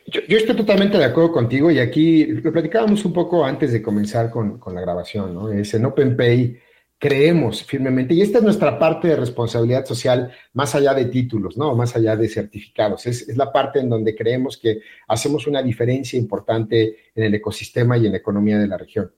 Yo, 0.06 0.36
estoy 0.36 0.54
totalmente 0.54 0.98
de 0.98 1.04
acuerdo 1.04 1.32
contigo 1.32 1.70
y 1.70 1.78
aquí 1.78 2.26
lo 2.26 2.52
platicábamos 2.52 3.04
un 3.04 3.12
poco 3.12 3.44
antes 3.44 3.72
de 3.72 3.82
comenzar 3.82 4.30
con, 4.30 4.58
con 4.58 4.74
la 4.74 4.82
grabación, 4.82 5.34
¿no? 5.34 5.50
Es 5.50 5.72
en 5.74 5.86
OpenPay 5.86 6.58
creemos 7.02 7.64
firmemente, 7.64 8.14
y 8.14 8.22
esta 8.22 8.38
es 8.38 8.44
nuestra 8.44 8.78
parte 8.78 9.08
de 9.08 9.16
responsabilidad 9.16 9.84
social, 9.84 10.30
más 10.52 10.72
allá 10.76 10.94
de 10.94 11.06
títulos, 11.06 11.56
¿no? 11.56 11.74
Más 11.74 11.96
allá 11.96 12.14
de 12.14 12.28
certificados. 12.28 13.06
Es, 13.06 13.26
la 13.36 13.50
parte 13.50 13.80
en 13.80 13.90
donde 13.90 14.14
creemos 14.14 14.56
que 14.56 14.82
hacemos 15.08 15.48
una 15.48 15.64
diferencia 15.64 16.16
importante 16.16 16.96
en 17.12 17.24
el 17.24 17.34
ecosistema 17.34 17.98
y 17.98 18.06
en 18.06 18.12
la 18.12 18.18
economía 18.18 18.56
de 18.56 18.68
la 18.68 18.78
región. 18.78 19.10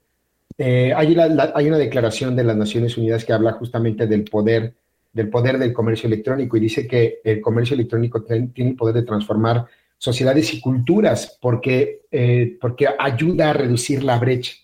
Eh, 0.57 0.93
hay, 0.95 1.13
una 1.13 1.79
declaración 1.79 2.37
de 2.37 2.45
las 2.45 2.57
Naciones 2.57 2.97
Unidas 2.97 3.25
que 3.25 3.33
habla 3.33 3.53
justamente 3.53 4.07
del 4.07 4.25
poder, 4.25 4.75
del 5.13 5.29
poder 5.29 5.59
del 5.59 5.73
comercio 5.73 6.07
electrónico 6.07 6.57
y 6.57 6.61
dice 6.61 6.87
que 6.87 7.21
el 7.25 7.41
comercio 7.41 7.75
electrónico 7.75 8.23
tiene 8.23 8.53
el 8.57 8.77
poder 8.77 8.95
de 8.95 9.03
transformar 9.03 9.67
sociedades 9.99 10.53
y 10.55 10.61
culturas 10.61 11.39
porque, 11.41 12.03
eh, 12.11 12.57
porque 12.61 12.89
ayuda 12.99 13.51
a 13.51 13.53
reducir 13.55 14.05
la 14.05 14.19
brecha, 14.19 14.55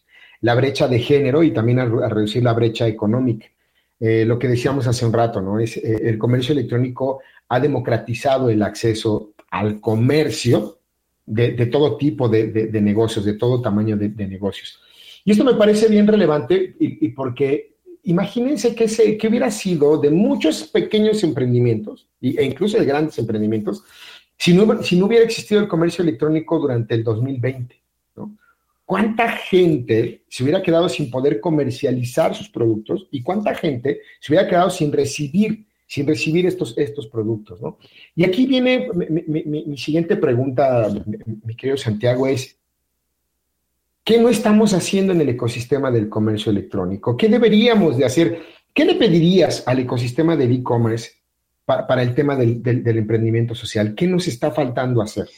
la 0.43 0.55
brecha 0.55 0.87
de 0.87 1.01
género 1.01 1.43
y 1.43 1.53
también 1.53 1.81
a, 1.81 1.85
reducir 1.87 2.43
la 2.43 2.53
brecha 2.53 2.87
económica. 2.87 3.47
eh, 4.01 4.25
lo 4.25 4.39
que 4.39 4.49
decíamos 4.49 4.87
hace 4.87 5.05
un 5.05 5.13
rato, 5.13 5.43
¿no? 5.43 5.59
Es, 5.59 5.77
el 5.77 6.17
comercio 6.19 6.53
electrónico 6.53 7.21
ha 7.49 7.61
democratizado 7.61 8.49
el 8.49 8.63
acceso 8.63 9.33
al 9.51 9.81
comercio 9.81 10.79
de, 11.27 11.67
todo 11.67 11.97
tipo 11.97 12.29
de, 12.29 12.69
negocios, 12.81 13.25
de 13.25 13.35
todo 13.35 13.61
tamaño 13.61 13.97
de, 13.97 14.27
negocios. 14.27 14.81
Y 15.25 15.33
esto 15.33 15.45
me 15.45 15.55
parece 15.55 15.89
bien 15.89 16.07
relevante 16.07 16.77
y, 16.79 17.07
y 17.07 17.09
porque 17.11 17.71
imagínense 18.05 18.75
que, 18.75 18.89
se, 18.89 19.17
que 19.17 19.29
hubiera 19.29 19.51
sido 19.51 19.99
de 19.99 20.11
muchos 20.11 20.65
pequeños 20.65 21.23
emprendimientos 21.23 22.09
e 22.21 22.45
incluso 22.45 22.79
de 22.79 22.85
grandes 22.85 23.19
emprendimientos 23.19 23.85
si 24.37 24.55
no, 24.55 24.83
si 24.83 24.97
no 24.97 25.07
hubiera 25.07 25.25
existido 25.25 25.61
el 25.61 25.69
comercio 25.69 26.03
electrónico 26.03 26.59
durante 26.59 26.95
el 26.95 27.05
2020. 27.05 27.77
¿no? 28.17 28.39
¿Cuánta 28.87 29.29
gente 29.29 30.25
se 30.29 30.43
hubiera 30.43 30.63
quedado 30.63 30.89
sin 30.89 31.11
poder 31.11 31.41
comercializar 31.41 32.35
sus 32.35 32.49
productos 32.49 33.07
y 33.11 33.23
cuánta 33.23 33.55
gente 33.55 34.01
se 34.19 34.33
hubiera 34.33 34.49
quedado 34.49 34.71
sin 34.71 34.93
recibir, 34.93 35.67
sin 35.87 36.07
recibir 36.07 36.47
estos, 36.47 36.77
estos 36.79 37.07
productos? 37.09 37.61
¿no? 37.61 37.77
Y 38.17 38.25
aquí 38.25 38.47
viene 38.47 38.89
mi, 38.95 39.43
mi, 39.45 39.65
mi 39.67 39.77
siguiente 39.77 40.17
pregunta, 40.17 40.89
mi, 41.07 41.19
mi 41.45 41.55
querido 41.55 41.77
Santiago, 41.77 42.27
es, 42.27 42.60
¿Qué 44.05 44.19
no 44.19 44.29
estamos 44.29 44.73
haciendo 44.73 45.13
en 45.13 45.21
el 45.21 45.29
ecosistema 45.29 45.91
del 45.91 46.09
comercio 46.09 46.51
electrónico? 46.51 47.17
¿Qué 47.17 47.29
deberíamos 47.29 47.97
de 47.97 48.05
hacer? 48.05 48.43
¿Qué 48.75 48.85
le 48.85 48.95
pedirías 48.95 49.63
al 49.67 49.81
ecosistema 49.81 50.37
del 50.37 50.53
e-commerce 50.53 51.13
para, 51.65 52.03
el 52.03 52.15
tema 52.15 52.35
del, 52.35 52.63
emprendimiento 52.65 53.55
social? 53.55 53.95
¿Qué 53.95 54.07
nos 54.07 54.27
está 54.27 54.51
faltando 54.51 55.03
hacer? 55.03 55.29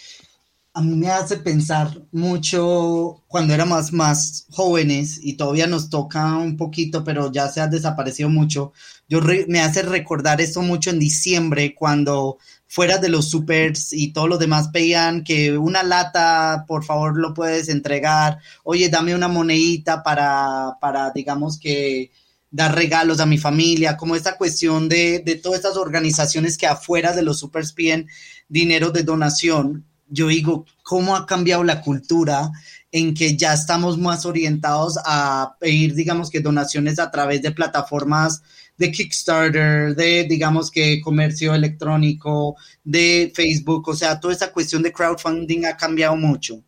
A 0.75 0.81
mí 0.81 0.95
me 0.95 1.09
hace 1.09 1.37
pensar 1.39 1.91
mucho 2.13 3.23
cuando 3.27 3.53
éramos 3.53 3.93
más 3.93 4.47
jóvenes 4.51 5.21
y 5.23 5.35
todavía 5.35 5.67
nos 5.67 5.91
toca 5.91 6.39
un 6.39 6.57
poquito, 6.57 7.05
pero 7.05 7.31
ya 7.31 7.49
se 7.49 7.61
ha 7.61 7.67
desaparecido 7.67 8.31
mucho. 8.31 8.73
Yo 9.09 9.21
me 9.49 9.61
hace 9.61 9.83
recordar 9.83 10.41
eso 10.41 10.63
mucho 10.63 10.89
en 10.89 10.99
diciembre 10.99 11.75
cuando 11.75 12.39
fuera 12.73 12.97
de 12.97 13.11
los 13.11 13.29
supers 13.29 13.93
y 13.93 14.15
todo 14.15 14.29
lo 14.29 14.39
demás 14.39 14.69
pedían 14.69 15.25
que 15.25 15.59
una 15.59 15.83
lata, 15.83 16.65
por 16.67 16.85
favor, 16.85 17.19
lo 17.19 17.35
puedes 17.35 17.69
entregar. 17.69 18.39
Oye, 18.65 18.89
dame 18.89 19.15
una 19.15 19.29
monedita 19.29 20.03
para, 20.03 20.79
para 20.81 21.11
digamos 21.11 21.59
que 21.59 22.11
dar 22.51 22.75
regalos 22.75 23.21
a 23.21 23.27
mi 23.27 23.37
familia, 23.37 23.99
como 23.99 24.17
esta 24.17 24.39
cuestión 24.39 24.89
de, 24.89 25.19
de 25.19 25.35
todas 25.35 25.59
estas 25.59 25.77
organizaciones 25.77 26.57
que 26.57 26.67
afuera 26.67 27.13
de 27.13 27.21
los 27.21 27.41
supers 27.41 27.75
piden 27.75 28.09
dinero 28.49 28.91
de 28.91 29.03
donación. 29.03 29.85
Yo 30.09 30.29
digo, 30.29 30.65
¿cómo 30.83 31.15
ha 31.15 31.27
cambiado 31.27 31.65
la 31.65 31.83
cultura 31.83 32.53
en 32.91 33.13
que 33.13 33.37
ya 33.37 33.53
estamos 33.53 33.99
más 33.99 34.25
orientados 34.25 34.99
a 35.05 35.57
pedir, 35.61 35.95
digamos 35.95 36.31
que 36.31 36.41
donaciones 36.41 36.99
a 36.99 37.11
través 37.11 37.43
de 37.43 37.53
plataformas 37.53 38.43
de 38.83 38.91
Kickstarter, 38.91 39.95
de, 39.95 40.25
digamos 40.25 40.69
que 40.69 41.01
comercio 41.01 41.55
electrónico, 41.55 42.57
de 42.83 43.33
Facebook, 43.33 43.89
o 43.89 43.95
sea, 43.95 44.19
toda 44.19 44.35
esa 44.35 44.53
cuestión 44.53 44.83
de 44.83 44.93
crowdfunding 44.93 45.67
ha 45.67 45.77
cambiado 45.77 46.17
mucho. 46.17 46.61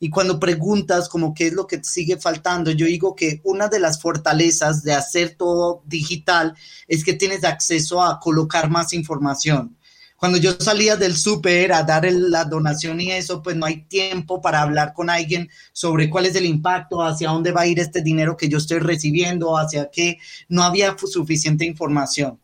Y 0.00 0.08
cuando 0.08 0.40
preguntas 0.40 1.10
como 1.10 1.34
qué 1.34 1.48
es 1.48 1.52
lo 1.52 1.66
que 1.66 1.84
sigue 1.84 2.16
faltando, 2.16 2.70
yo 2.70 2.86
digo 2.86 3.14
que 3.14 3.42
una 3.44 3.68
de 3.68 3.80
las 3.80 4.00
fortalezas 4.00 4.82
de 4.82 4.94
hacer 4.94 5.34
todo 5.36 5.82
digital 5.84 6.54
es 6.86 7.04
que 7.04 7.12
tienes 7.12 7.44
acceso 7.44 8.02
a 8.02 8.18
colocar 8.18 8.70
más 8.70 8.94
información 8.94 9.76
cuando 10.18 10.36
yo 10.36 10.56
salía 10.58 10.96
del 10.96 11.16
súper 11.16 11.72
a 11.72 11.84
dar 11.84 12.04
el, 12.04 12.32
la 12.32 12.44
donación 12.44 13.00
y 13.00 13.12
eso, 13.12 13.40
pues 13.40 13.54
no 13.54 13.66
hay 13.66 13.82
tiempo 13.84 14.42
para 14.42 14.62
hablar 14.62 14.92
con 14.92 15.10
alguien 15.10 15.48
sobre 15.72 16.10
cuál 16.10 16.26
es 16.26 16.34
el 16.34 16.44
impacto, 16.44 17.00
hacia 17.04 17.30
dónde 17.30 17.52
va 17.52 17.60
a 17.60 17.66
ir 17.68 17.78
este 17.78 18.02
dinero 18.02 18.36
que 18.36 18.48
yo 18.48 18.58
estoy 18.58 18.80
recibiendo, 18.80 19.56
hacia 19.56 19.88
qué, 19.92 20.18
no 20.48 20.64
había 20.64 20.96
suficiente 20.98 21.64
información. 21.64 22.40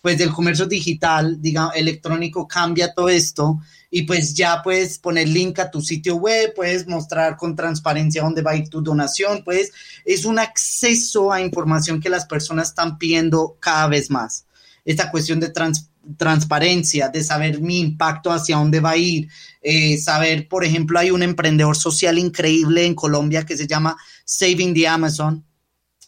Pues 0.00 0.16
del 0.16 0.30
comercio 0.30 0.64
digital, 0.64 1.42
digamos, 1.42 1.76
electrónico 1.76 2.48
cambia 2.48 2.94
todo 2.94 3.10
esto 3.10 3.60
y 3.90 4.04
pues 4.04 4.32
ya 4.32 4.62
puedes 4.62 4.98
poner 4.98 5.28
link 5.28 5.58
a 5.58 5.70
tu 5.70 5.82
sitio 5.82 6.16
web, 6.16 6.54
puedes 6.56 6.86
mostrar 6.86 7.36
con 7.36 7.54
transparencia 7.54 8.22
dónde 8.22 8.40
va 8.40 8.52
a 8.52 8.56
ir 8.56 8.70
tu 8.70 8.80
donación, 8.80 9.44
pues 9.44 9.72
es 10.06 10.24
un 10.24 10.38
acceso 10.38 11.30
a 11.30 11.42
información 11.42 12.00
que 12.00 12.08
las 12.08 12.24
personas 12.24 12.68
están 12.68 12.96
pidiendo 12.96 13.58
cada 13.60 13.88
vez 13.88 14.10
más. 14.10 14.46
Esta 14.86 15.10
cuestión 15.10 15.38
de 15.38 15.50
transparencia 15.50 15.89
transparencia, 16.16 17.08
de 17.08 17.22
saber 17.22 17.60
mi 17.60 17.80
impacto 17.80 18.32
hacia 18.32 18.56
dónde 18.56 18.80
va 18.80 18.90
a 18.90 18.96
ir, 18.96 19.28
eh, 19.62 19.98
saber, 19.98 20.48
por 20.48 20.64
ejemplo, 20.64 20.98
hay 20.98 21.10
un 21.10 21.22
emprendedor 21.22 21.76
social 21.76 22.18
increíble 22.18 22.86
en 22.86 22.94
Colombia 22.94 23.44
que 23.44 23.56
se 23.56 23.66
llama 23.66 23.96
Saving 24.24 24.74
the 24.74 24.88
Amazon 24.88 25.44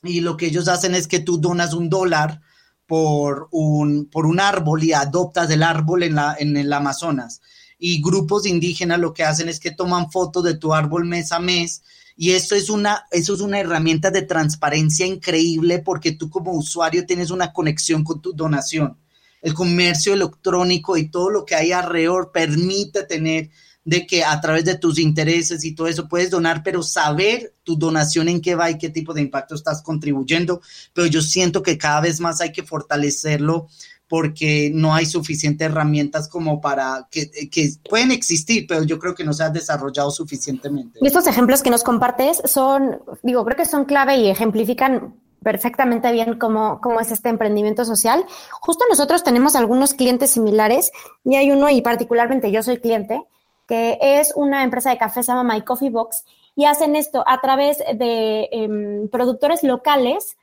y 0.02 0.20
lo 0.20 0.36
que 0.36 0.46
ellos 0.46 0.68
hacen 0.68 0.94
es 0.94 1.06
que 1.06 1.20
tú 1.20 1.38
donas 1.38 1.74
un 1.74 1.88
dólar 1.88 2.40
por 2.86 3.48
un, 3.52 4.06
por 4.10 4.26
un 4.26 4.40
árbol 4.40 4.82
y 4.82 4.92
adoptas 4.92 5.50
el 5.50 5.62
árbol 5.62 6.02
en, 6.02 6.16
la, 6.16 6.36
en 6.38 6.56
el 6.56 6.72
Amazonas. 6.72 7.40
Y 7.78 8.02
grupos 8.02 8.46
indígenas 8.46 8.98
lo 8.98 9.12
que 9.12 9.24
hacen 9.24 9.48
es 9.48 9.60
que 9.60 9.70
toman 9.70 10.10
fotos 10.10 10.44
de 10.44 10.56
tu 10.56 10.74
árbol 10.74 11.04
mes 11.04 11.32
a 11.32 11.38
mes 11.38 11.82
y 12.16 12.32
esto 12.32 12.54
es 12.54 12.68
una, 12.68 13.04
eso 13.10 13.34
es 13.34 13.40
una 13.40 13.58
herramienta 13.58 14.10
de 14.10 14.22
transparencia 14.22 15.06
increíble 15.06 15.78
porque 15.78 16.12
tú 16.12 16.30
como 16.30 16.52
usuario 16.52 17.06
tienes 17.06 17.30
una 17.30 17.52
conexión 17.52 18.04
con 18.04 18.20
tu 18.20 18.32
donación 18.32 18.98
el 19.42 19.54
comercio 19.54 20.14
electrónico 20.14 20.96
y 20.96 21.08
todo 21.08 21.28
lo 21.28 21.44
que 21.44 21.56
hay 21.56 21.72
alrededor 21.72 22.30
permite 22.32 23.02
tener 23.04 23.50
de 23.84 24.06
que 24.06 24.24
a 24.24 24.40
través 24.40 24.64
de 24.64 24.78
tus 24.78 24.98
intereses 24.98 25.64
y 25.64 25.74
todo 25.74 25.88
eso 25.88 26.08
puedes 26.08 26.30
donar, 26.30 26.62
pero 26.62 26.82
saber 26.82 27.54
tu 27.64 27.76
donación 27.76 28.28
en 28.28 28.40
qué 28.40 28.54
va 28.54 28.70
y 28.70 28.78
qué 28.78 28.88
tipo 28.90 29.12
de 29.12 29.22
impacto 29.22 29.56
estás 29.56 29.82
contribuyendo. 29.82 30.62
Pero 30.92 31.08
yo 31.08 31.20
siento 31.20 31.62
que 31.62 31.78
cada 31.78 32.00
vez 32.00 32.20
más 32.20 32.40
hay 32.40 32.52
que 32.52 32.62
fortalecerlo 32.62 33.68
porque 34.06 34.70
no 34.72 34.94
hay 34.94 35.06
suficientes 35.06 35.66
herramientas 35.66 36.28
como 36.28 36.60
para 36.60 37.08
que, 37.10 37.30
que, 37.50 37.72
pueden 37.88 38.12
existir, 38.12 38.66
pero 38.68 38.84
yo 38.84 38.98
creo 38.98 39.14
que 39.14 39.24
no 39.24 39.32
se 39.32 39.42
han 39.42 39.54
desarrollado 39.54 40.10
suficientemente. 40.10 40.98
Y 41.00 41.06
estos 41.06 41.26
ejemplos 41.26 41.62
que 41.62 41.70
nos 41.70 41.82
compartes 41.82 42.42
son, 42.44 43.00
digo, 43.22 43.42
creo 43.44 43.56
que 43.56 43.64
son 43.64 43.86
clave 43.86 44.18
y 44.18 44.28
ejemplifican 44.28 45.14
perfectamente 45.42 46.10
bien 46.12 46.38
cómo, 46.38 46.80
cómo 46.80 47.00
es 47.00 47.10
este 47.10 47.28
emprendimiento 47.28 47.84
social. 47.84 48.24
Justo 48.60 48.84
nosotros 48.88 49.24
tenemos 49.24 49.56
algunos 49.56 49.94
clientes 49.94 50.30
similares 50.30 50.92
y 51.24 51.36
hay 51.36 51.50
uno, 51.50 51.68
y 51.68 51.82
particularmente 51.82 52.50
yo 52.50 52.62
soy 52.62 52.78
cliente, 52.78 53.22
que 53.66 53.98
es 54.00 54.32
una 54.36 54.64
empresa 54.64 54.90
de 54.90 54.98
café, 54.98 55.22
se 55.22 55.32
llama 55.32 55.54
My 55.54 55.62
Coffee 55.62 55.90
Box, 55.90 56.24
y 56.54 56.66
hacen 56.66 56.96
esto 56.96 57.24
a 57.26 57.40
través 57.40 57.78
de 57.78 58.48
eh, 58.52 59.08
productores 59.10 59.62
locales 59.62 60.36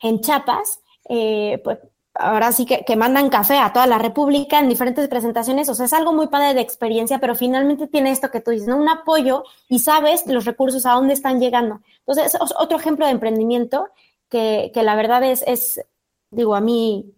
en 0.00 0.20
Chiapas, 0.20 0.80
eh, 1.08 1.60
pues 1.64 1.78
ahora 2.14 2.52
sí 2.52 2.64
que, 2.64 2.84
que, 2.84 2.94
mandan 2.94 3.28
café 3.28 3.58
a 3.58 3.72
toda 3.72 3.86
la 3.86 3.98
República 3.98 4.60
en 4.60 4.68
diferentes 4.68 5.08
presentaciones, 5.08 5.68
o 5.68 5.74
sea, 5.74 5.86
es 5.86 5.92
algo 5.92 6.12
muy 6.12 6.28
padre 6.28 6.54
de 6.54 6.60
experiencia, 6.60 7.18
pero 7.18 7.34
finalmente 7.34 7.88
tiene 7.88 8.10
esto 8.12 8.30
que 8.30 8.40
tú 8.40 8.52
dices. 8.52 8.68
Un 8.68 8.88
apoyo 8.88 9.44
y 9.68 9.80
sabes 9.80 10.24
los 10.26 10.44
recursos 10.44 10.86
a 10.86 10.92
dónde 10.92 11.14
están 11.14 11.40
llegando. 11.40 11.80
Entonces, 12.00 12.34
es 12.34 12.40
otro 12.56 12.78
ejemplo 12.78 13.06
de 13.06 13.12
emprendimiento 13.12 13.88
que, 14.28 14.70
que 14.72 14.82
la 14.82 14.96
verdad 14.96 15.22
es, 15.22 15.42
es, 15.46 15.84
digo, 16.30 16.54
a 16.54 16.60
mí 16.60 17.14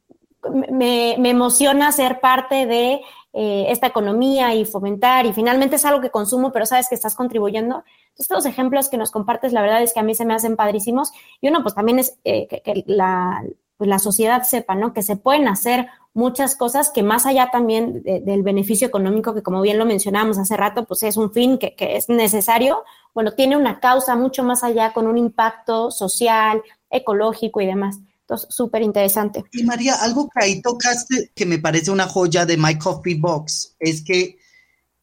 me, 0.70 1.16
me 1.18 1.30
emociona 1.30 1.92
ser 1.92 2.20
parte 2.20 2.66
de 2.66 3.00
eh, 3.32 3.66
esta 3.68 3.88
economía 3.88 4.54
y 4.54 4.64
fomentar, 4.64 5.26
y 5.26 5.32
finalmente 5.32 5.76
es 5.76 5.84
algo 5.84 6.00
que 6.00 6.10
consumo, 6.10 6.52
pero 6.52 6.66
sabes 6.66 6.88
que 6.88 6.94
estás 6.94 7.14
contribuyendo. 7.14 7.84
Estos 8.16 8.46
ejemplos 8.46 8.88
que 8.88 8.96
nos 8.96 9.10
compartes, 9.10 9.52
la 9.52 9.60
verdad 9.60 9.82
es 9.82 9.92
que 9.92 10.00
a 10.00 10.02
mí 10.02 10.14
se 10.14 10.24
me 10.24 10.34
hacen 10.34 10.56
padrísimos, 10.56 11.12
y 11.40 11.48
uno, 11.48 11.62
pues 11.62 11.74
también 11.74 11.98
es 11.98 12.18
eh, 12.24 12.46
que, 12.48 12.62
que 12.62 12.84
la, 12.86 13.44
pues, 13.76 13.88
la 13.88 13.98
sociedad 13.98 14.42
sepa, 14.44 14.74
¿no? 14.74 14.94
Que 14.94 15.02
se 15.02 15.16
pueden 15.16 15.48
hacer 15.48 15.88
muchas 16.14 16.56
cosas 16.56 16.90
que 16.90 17.02
más 17.02 17.26
allá 17.26 17.50
también 17.52 18.02
de, 18.02 18.20
del 18.20 18.42
beneficio 18.42 18.88
económico, 18.88 19.34
que 19.34 19.42
como 19.42 19.60
bien 19.60 19.78
lo 19.78 19.84
mencionábamos 19.84 20.38
hace 20.38 20.56
rato, 20.56 20.86
pues 20.86 21.02
es 21.02 21.18
un 21.18 21.30
fin 21.30 21.58
que, 21.58 21.74
que 21.74 21.96
es 21.96 22.08
necesario, 22.08 22.84
bueno, 23.12 23.32
tiene 23.32 23.54
una 23.54 23.80
causa 23.80 24.16
mucho 24.16 24.42
más 24.44 24.64
allá 24.64 24.94
con 24.94 25.06
un 25.06 25.18
impacto 25.18 25.90
social, 25.90 26.62
ecológico 26.90 27.60
y 27.60 27.66
demás. 27.66 27.98
Entonces, 28.20 28.48
súper 28.50 28.82
interesante. 28.82 29.44
Y 29.52 29.62
María, 29.62 29.94
algo 30.02 30.28
que 30.28 30.44
ahí 30.44 30.60
tocaste 30.60 31.30
que 31.34 31.46
me 31.46 31.58
parece 31.58 31.92
una 31.92 32.08
joya 32.08 32.44
de 32.44 32.56
My 32.56 32.76
Coffee 32.76 33.14
Box 33.14 33.76
es 33.78 34.02
que 34.02 34.38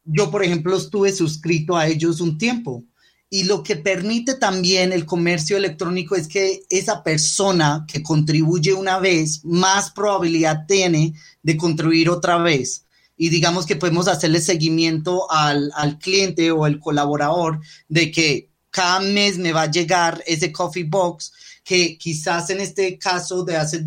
yo, 0.04 0.30
por 0.30 0.44
ejemplo, 0.44 0.76
estuve 0.76 1.10
suscrito 1.12 1.76
a 1.76 1.86
ellos 1.86 2.20
un 2.20 2.36
tiempo. 2.36 2.84
Y 3.30 3.44
lo 3.44 3.62
que 3.62 3.76
permite 3.76 4.34
también 4.34 4.92
el 4.92 5.06
comercio 5.06 5.56
electrónico 5.56 6.14
es 6.14 6.28
que 6.28 6.64
esa 6.68 7.02
persona 7.02 7.84
que 7.88 8.02
contribuye 8.02 8.74
una 8.74 8.98
vez, 8.98 9.44
más 9.44 9.90
probabilidad 9.90 10.66
tiene 10.68 11.14
de 11.42 11.56
contribuir 11.56 12.10
otra 12.10 12.36
vez. 12.38 12.86
Y 13.16 13.30
digamos 13.30 13.64
que 13.64 13.76
podemos 13.76 14.06
hacerle 14.06 14.40
seguimiento 14.40 15.30
al, 15.30 15.72
al 15.74 15.98
cliente 15.98 16.52
o 16.52 16.64
al 16.64 16.78
colaborador 16.78 17.60
de 17.88 18.10
que 18.10 18.50
cada 18.70 19.00
mes 19.00 19.38
me 19.38 19.52
va 19.52 19.62
a 19.62 19.70
llegar 19.70 20.22
ese 20.26 20.52
coffee 20.52 20.84
box 20.84 21.32
que 21.64 21.96
quizás 21.96 22.50
en 22.50 22.60
este 22.60 22.98
caso 22.98 23.42
de 23.42 23.56
hace 23.56 23.84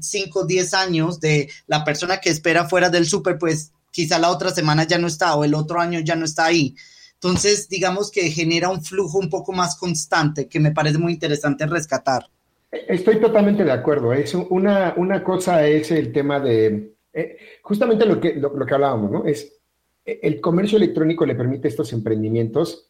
5 0.00 0.40
o 0.40 0.44
10 0.44 0.74
años 0.74 1.20
de 1.20 1.48
la 1.68 1.84
persona 1.84 2.18
que 2.18 2.28
espera 2.28 2.68
fuera 2.68 2.90
del 2.90 3.06
súper, 3.06 3.38
pues 3.38 3.72
quizá 3.92 4.18
la 4.18 4.30
otra 4.30 4.50
semana 4.50 4.84
ya 4.84 4.98
no 4.98 5.06
está 5.06 5.34
o 5.36 5.44
el 5.44 5.54
otro 5.54 5.80
año 5.80 6.00
ya 6.00 6.16
no 6.16 6.24
está 6.24 6.46
ahí. 6.46 6.74
Entonces, 7.14 7.68
digamos 7.68 8.10
que 8.10 8.30
genera 8.30 8.70
un 8.70 8.82
flujo 8.82 9.18
un 9.18 9.30
poco 9.30 9.52
más 9.52 9.76
constante 9.76 10.48
que 10.48 10.58
me 10.58 10.72
parece 10.72 10.98
muy 10.98 11.12
interesante 11.12 11.66
rescatar. 11.66 12.26
Estoy 12.70 13.20
totalmente 13.20 13.64
de 13.64 13.72
acuerdo. 13.72 14.12
Es 14.12 14.34
una, 14.34 14.94
una 14.96 15.22
cosa 15.22 15.66
es 15.66 15.90
el 15.90 16.12
tema 16.12 16.40
de, 16.40 16.94
eh, 17.12 17.36
justamente 17.62 18.06
lo 18.06 18.20
que, 18.20 18.34
lo, 18.34 18.66
que 18.66 18.74
hablábamos, 18.74 19.10
¿no? 19.10 19.24
Es 19.26 19.52
el 20.04 20.40
comercio 20.40 20.78
electrónico 20.78 21.26
le 21.26 21.34
permite 21.34 21.68
a 21.68 21.70
estos 21.70 21.92
emprendimientos 21.92 22.89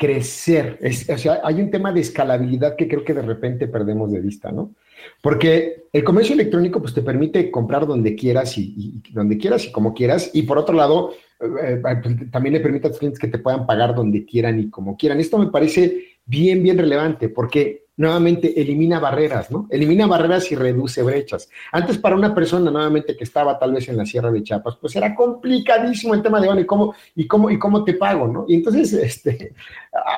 crecer. 0.00 0.78
o 1.12 1.18
sea, 1.18 1.42
hay 1.44 1.60
un 1.60 1.70
tema 1.70 1.92
de 1.92 2.00
escalabilidad 2.00 2.74
que 2.74 2.88
creo 2.88 3.04
que 3.04 3.12
de 3.12 3.20
repente 3.20 3.68
perdemos 3.68 4.10
de 4.10 4.20
vista, 4.20 4.50
¿no? 4.50 4.74
Porque 5.20 5.84
el 5.92 6.02
comercio 6.04 6.32
electrónico 6.32 6.80
pues 6.80 6.94
te 6.94 7.02
permite 7.02 7.50
comprar 7.50 7.86
donde 7.86 8.14
quieras 8.14 8.56
y, 8.56 9.02
donde 9.12 9.36
quieras 9.36 9.66
y 9.66 9.72
como 9.72 9.92
quieras. 9.92 10.30
Y 10.32 10.44
por 10.44 10.56
otro 10.56 10.74
lado, 10.74 11.12
eh, 11.38 11.82
eh, 11.86 12.26
también 12.32 12.54
le 12.54 12.60
permite 12.60 12.86
a 12.86 12.90
tus 12.90 12.98
clientes 12.98 13.20
que 13.20 13.28
te 13.28 13.38
puedan 13.38 13.66
pagar 13.66 13.94
donde 13.94 14.24
quieran 14.24 14.58
y 14.58 14.70
como 14.70 14.96
quieran. 14.96 15.20
Esto 15.20 15.36
me 15.36 15.48
parece 15.48 16.02
bien, 16.24 16.62
bien 16.62 16.78
relevante 16.78 17.28
porque 17.28 17.84
nuevamente 18.00 18.58
elimina 18.58 18.98
barreras, 18.98 19.50
¿no? 19.50 19.68
Elimina 19.68 20.06
barreras 20.06 20.50
y 20.50 20.54
reduce 20.54 21.02
brechas. 21.02 21.50
Antes 21.70 21.98
para 21.98 22.16
una 22.16 22.34
persona 22.34 22.70
nuevamente 22.70 23.14
que 23.14 23.24
estaba 23.24 23.58
tal 23.58 23.74
vez 23.74 23.90
en 23.90 23.98
la 23.98 24.06
Sierra 24.06 24.30
de 24.30 24.42
Chiapas, 24.42 24.78
pues 24.80 24.96
era 24.96 25.14
complicadísimo 25.14 26.14
el 26.14 26.22
tema 26.22 26.40
de, 26.40 26.46
bueno, 26.46 26.62
¿y 26.62 26.64
cómo, 26.64 26.94
y 27.14 27.26
cómo, 27.26 27.50
y 27.50 27.58
cómo 27.58 27.84
te 27.84 27.92
pago, 27.92 28.26
¿no? 28.26 28.46
Y 28.48 28.54
entonces, 28.54 28.90
este, 28.94 29.52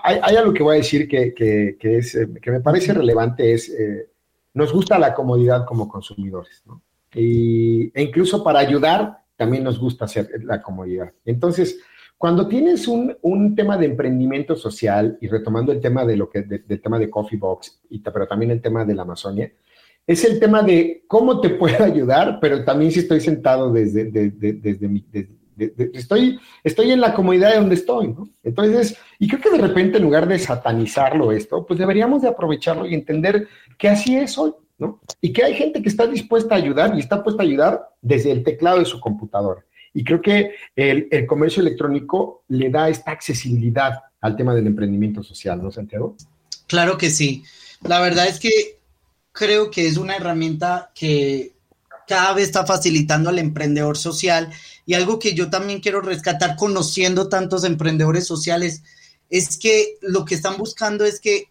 hay, 0.05 0.37
algo 0.37 0.53
que 0.53 0.63
voy 0.63 0.77
a 0.77 0.79
decir 0.79 1.09
que, 1.09 1.35
que, 1.35 1.77
que, 1.77 1.99
es, 1.99 2.15
eh, 2.15 2.29
que 2.41 2.53
me 2.53 2.61
parece 2.61 2.95
relevante, 2.95 3.53
es, 3.53 3.69
eh, 3.71 4.07
nos 4.55 4.73
gusta 4.73 4.97
la 4.97 5.13
comodidad 5.13 5.67
como 5.67 5.89
consumidores, 5.89 6.63
¿no? 6.65 6.81
Y, 7.13 7.91
e 7.99 8.03
incluso 8.03 8.45
para 8.45 8.61
ayudar, 8.61 9.25
también 9.35 9.65
nos 9.65 9.81
gusta 9.81 10.05
hacer 10.05 10.31
la 10.45 10.63
comodidad. 10.63 11.13
Entonces, 11.25 11.81
cuando 12.23 12.47
tienes 12.47 12.87
un, 12.87 13.17
un, 13.23 13.57
tema 13.57 13.77
de 13.77 13.87
emprendimiento 13.87 14.55
social, 14.55 15.19
y 15.21 15.27
retomando 15.27 15.73
el 15.73 15.81
tema 15.81 16.05
de 16.05 16.17
lo 16.17 16.31
que, 16.31 16.43
del 16.43 16.81
tema 16.81 16.97
de 16.97 17.11
Coffee 17.11 17.37
Box, 17.37 17.81
y, 17.91 17.99
pero 17.99 18.29
también 18.29 18.53
el 18.53 18.63
tema 18.63 18.85
de 18.85 18.95
la 18.95 19.03
Amazonia, 19.03 19.53
es 20.07 20.25
el 20.25 20.39
tema 20.39 20.63
de 20.63 21.03
cómo 21.09 21.41
te 21.41 21.51
puedo 21.59 21.83
ayudar, 21.83 22.39
pero 22.41 22.65
también 22.65 22.93
si 22.93 23.01
estoy 23.01 23.19
sentado 23.19 23.73
desde, 23.73 24.05
desde, 24.05 24.87
mi, 24.87 25.05
estoy, 25.59 26.39
estoy 26.63 26.93
en 26.93 27.01
la 27.01 27.13
comodidad 27.13 27.51
de 27.55 27.59
donde 27.59 27.75
estoy, 27.75 28.13
¿no? 28.13 28.29
Entonces, 28.45 28.97
y 29.19 29.27
creo 29.27 29.41
que 29.41 29.51
de 29.51 29.67
repente 29.67 29.97
en 29.97 30.05
lugar 30.05 30.29
de 30.29 30.39
satanizarlo 30.39 31.33
esto, 31.33 31.67
pues 31.67 31.77
deberíamos 31.77 32.23
de 32.23 32.29
aprovecharlo 32.29 32.87
y 32.87 32.95
entender 32.95 33.49
que 33.77 33.89
así 33.89 34.15
es 34.15 34.39
hoy, 34.39 34.53
¿no? 34.79 35.01
Y 35.21 35.33
que 35.33 35.43
hay 35.43 35.55
gente 35.55 35.83
que 35.83 35.89
está 35.89 36.07
dispuesta 36.07 36.55
a 36.55 36.59
ayudar 36.59 36.95
y 36.95 37.01
está 37.01 37.25
puesta 37.25 37.43
a 37.43 37.47
ayudar 37.47 37.89
desde 38.01 38.31
el 38.31 38.45
teclado 38.45 38.79
de 38.79 38.85
su 38.85 39.01
computadora. 39.01 39.65
Y 39.95 40.05
creo 40.05 40.21
que 40.23 40.55
el, 40.75 41.27
comercio 41.27 41.61
electrónico 41.61 42.45
le 42.49 42.71
da 42.71 42.89
esta 42.89 43.11
accesibilidad 43.11 44.01
al 44.21 44.37
tema 44.37 44.55
del 44.55 44.67
emprendimiento 44.67 45.23
social, 45.23 45.63
¿no, 45.63 45.71
Santiago? 45.71 46.17
Claro 46.67 46.97
que 46.97 47.11
sí. 47.11 47.45
La 47.83 48.01
verdad 48.01 48.27
es 48.27 48.39
que 48.39 48.79
creo 49.33 49.71
que 49.71 49.87
es 49.87 49.97
una 49.97 50.17
herramienta 50.17 50.91
que 50.95 51.53
cada 52.07 52.33
vez 52.35 52.45
está 52.45 52.65
facilitando 52.65 53.31
al 53.31 53.39
emprendedor 53.39 53.97
social 53.97 54.51
y 54.87 54.95
algo 54.95 55.19
que 55.19 55.35
yo 55.35 55.51
también 55.51 55.81
quiero 55.81 56.01
rescatar 56.01 56.57
conociendo 56.57 57.29
tantos 57.29 57.65
emprendedores 57.65 58.27
sociales 58.27 58.83
es 59.31 59.57
que 59.59 59.97
lo 60.03 60.25
que 60.25 60.35
están 60.35 60.57
buscando 60.57 61.05
es 61.05 61.21
que 61.21 61.49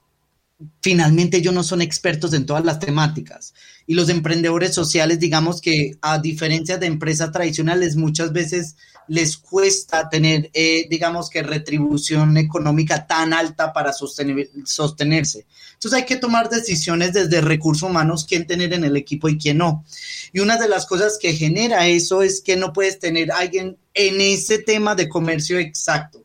finalmente 0.82 1.38
ellos 1.38 1.54
no 1.54 1.64
son 1.64 1.82
expertos 1.82 2.34
en 2.34 2.46
todas 2.46 2.66
las 2.66 2.80
temáticas. 2.80 3.54
Y 3.88 3.94
los 3.94 4.10
emprendedores 4.10 4.74
sociales, 4.74 5.20
digamos 5.20 5.62
que 5.62 5.98
a 6.02 6.20
diferencia 6.20 6.78
de 6.78 6.88
empresas 6.88 7.32
tradicionales, 7.32 7.96
muchas 7.96 8.32
veces 8.32 8.76
les 9.08 9.38
cuesta 9.38 10.10
tener, 10.10 10.50
eh, 10.54 10.88
digamos 10.90 11.30
que, 11.30 11.44
retribución 11.44 12.38
económica 12.38 13.06
tan 13.06 13.34
alta 13.34 13.74
para 13.74 13.92
sostenerse. 13.94 15.46
Entonces 15.74 16.00
hay 16.00 16.06
que 16.06 16.18
tomar 16.18 16.50
decisiones 16.50 17.14
desde 17.14 17.42
recursos 17.42 17.90
humanos, 17.90 18.26
quién 18.26 18.48
tener 18.48 18.74
en 18.74 18.86
el 18.86 18.96
equipo 18.96 19.28
y 19.28 19.38
quién 19.38 19.58
no. 19.58 19.84
Y 20.32 20.40
una 20.40 20.58
de 20.58 20.70
las 20.70 20.86
cosas 20.86 21.18
que 21.20 21.34
genera 21.34 21.88
eso 21.88 22.22
es 22.22 22.42
que 22.42 22.56
no 22.56 22.72
puedes 22.72 23.00
tener 23.00 23.32
a 23.32 23.40
alguien 23.40 23.78
en 23.94 24.22
ese 24.22 24.60
tema 24.60 24.96
de 24.96 25.10
comercio 25.10 25.60
exacto 25.60 26.21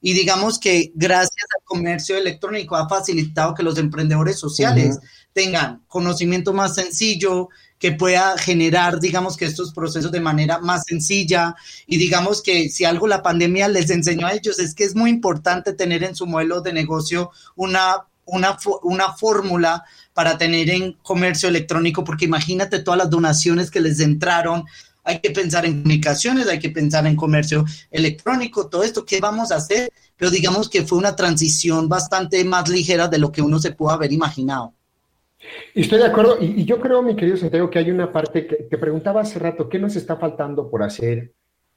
y 0.00 0.12
digamos 0.12 0.58
que 0.58 0.92
gracias 0.94 1.46
al 1.56 1.64
comercio 1.64 2.16
electrónico 2.16 2.76
ha 2.76 2.88
facilitado 2.88 3.54
que 3.54 3.62
los 3.62 3.78
emprendedores 3.78 4.38
sociales 4.38 4.98
tengan 5.32 5.82
conocimiento 5.88 6.52
más 6.52 6.74
sencillo, 6.74 7.48
que 7.78 7.92
pueda 7.92 8.36
generar, 8.38 8.98
digamos 8.98 9.36
que 9.36 9.44
estos 9.44 9.72
procesos 9.72 10.10
de 10.10 10.20
manera 10.20 10.58
más 10.58 10.82
sencilla. 10.86 11.54
Y 11.86 11.96
digamos 11.96 12.42
que 12.42 12.68
si 12.68 12.84
algo 12.84 13.06
la 13.06 13.22
pandemia 13.22 13.68
les 13.68 13.90
enseñó 13.90 14.26
a 14.26 14.32
ellos 14.32 14.58
es 14.58 14.74
que 14.74 14.84
es 14.84 14.94
muy 14.94 15.10
importante 15.10 15.72
tener 15.72 16.02
en 16.02 16.14
su 16.14 16.26
modelo 16.26 16.60
de 16.60 16.72
negocio 16.72 17.30
una, 17.54 18.06
una, 18.24 18.58
una 18.82 19.12
fórmula 19.12 19.84
para 20.12 20.36
tener 20.36 20.70
en 20.70 20.94
comercio 20.94 21.48
electrónico, 21.48 22.02
porque 22.02 22.24
imagínate 22.24 22.80
todas 22.80 22.98
las 22.98 23.10
donaciones 23.10 23.70
que 23.70 23.80
les 23.80 24.00
entraron, 24.00 24.64
hay 25.08 25.20
que 25.20 25.30
pensar 25.30 25.64
en 25.64 25.82
comunicaciones, 25.82 26.46
hay 26.48 26.58
que 26.58 26.68
pensar 26.68 27.06
en 27.06 27.16
comercio 27.16 27.64
electrónico, 27.90 28.68
todo 28.68 28.82
esto, 28.82 29.06
¿qué 29.06 29.20
vamos 29.20 29.50
a 29.50 29.56
hacer? 29.56 29.90
Pero 30.18 30.30
digamos 30.30 30.68
que 30.68 30.82
fue 30.82 30.98
una 30.98 31.16
transición 31.16 31.88
bastante 31.88 32.44
más 32.44 32.68
ligera 32.68 33.08
de 33.08 33.18
lo 33.18 33.32
que 33.32 33.40
uno 33.40 33.58
se 33.58 33.72
pudo 33.72 33.90
haber 33.90 34.12
imaginado. 34.12 34.74
Estoy 35.74 36.00
de 36.00 36.04
acuerdo, 36.04 36.36
y, 36.38 36.62
yo 36.66 36.78
creo, 36.78 37.02
mi 37.02 37.16
querido 37.16 37.38
Santiago, 37.38 37.70
que 37.70 37.78
hay 37.78 37.90
una 37.90 38.12
parte 38.12 38.46
que 38.46 38.56
te 38.56 38.76
preguntaba 38.76 39.22
hace 39.22 39.38
rato, 39.38 39.66
¿qué 39.70 39.78
nos 39.78 39.96
está 39.96 40.16
faltando 40.16 40.68
por 40.68 40.82
hacer 40.82 41.32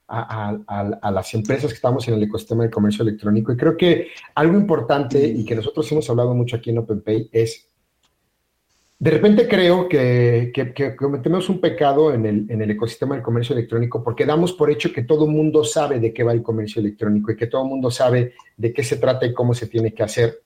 a, 0.10 0.58
a, 0.68 1.12
las 1.12 1.34
empresas 1.34 1.70
que 1.70 1.76
estamos 1.76 2.06
en 2.10 2.16
el 2.16 2.24
ecosistema 2.24 2.64
de 2.64 2.70
comercio 2.70 3.04
electrónico? 3.04 3.54
Y 3.54 3.58
creo 3.58 3.78
que 3.78 4.08
algo 4.36 4.58
importante 4.58 5.26
y 5.26 5.46
que 5.46 5.56
nosotros 5.56 5.90
hemos 5.94 6.10
hablado 6.10 6.34
mucho 6.34 6.58
aquí 6.58 6.72
en 6.72 6.80
OpenPay 6.80 7.30
es 7.32 7.71
de 9.02 9.10
repente 9.10 9.48
creo 9.48 9.90
que, 9.90 10.54
cometemos 10.96 11.50
un 11.50 11.60
pecado 11.60 12.14
en 12.14 12.24
el, 12.24 12.70
ecosistema 12.70 13.16
del 13.16 13.24
comercio 13.24 13.56
electrónico 13.56 14.04
porque 14.04 14.28
damos 14.28 14.54
por 14.54 14.70
hecho 14.70 14.94
que 14.94 15.02
todo 15.02 15.26
el 15.26 15.32
mundo 15.32 15.64
sabe 15.64 16.00
de 16.00 16.14
qué 16.14 16.22
va 16.22 16.34
el 16.34 16.44
comercio 16.44 16.80
electrónico 16.80 17.32
y 17.32 17.36
que 17.36 17.48
todo 17.48 17.64
el 17.64 17.70
mundo 17.70 17.90
sabe 17.90 18.36
de 18.56 18.72
qué 18.72 18.84
se 18.84 18.98
trata 18.98 19.26
y 19.26 19.34
cómo 19.34 19.56
se 19.56 19.66
tiene 19.66 19.92
que 19.92 20.04
hacer. 20.04 20.44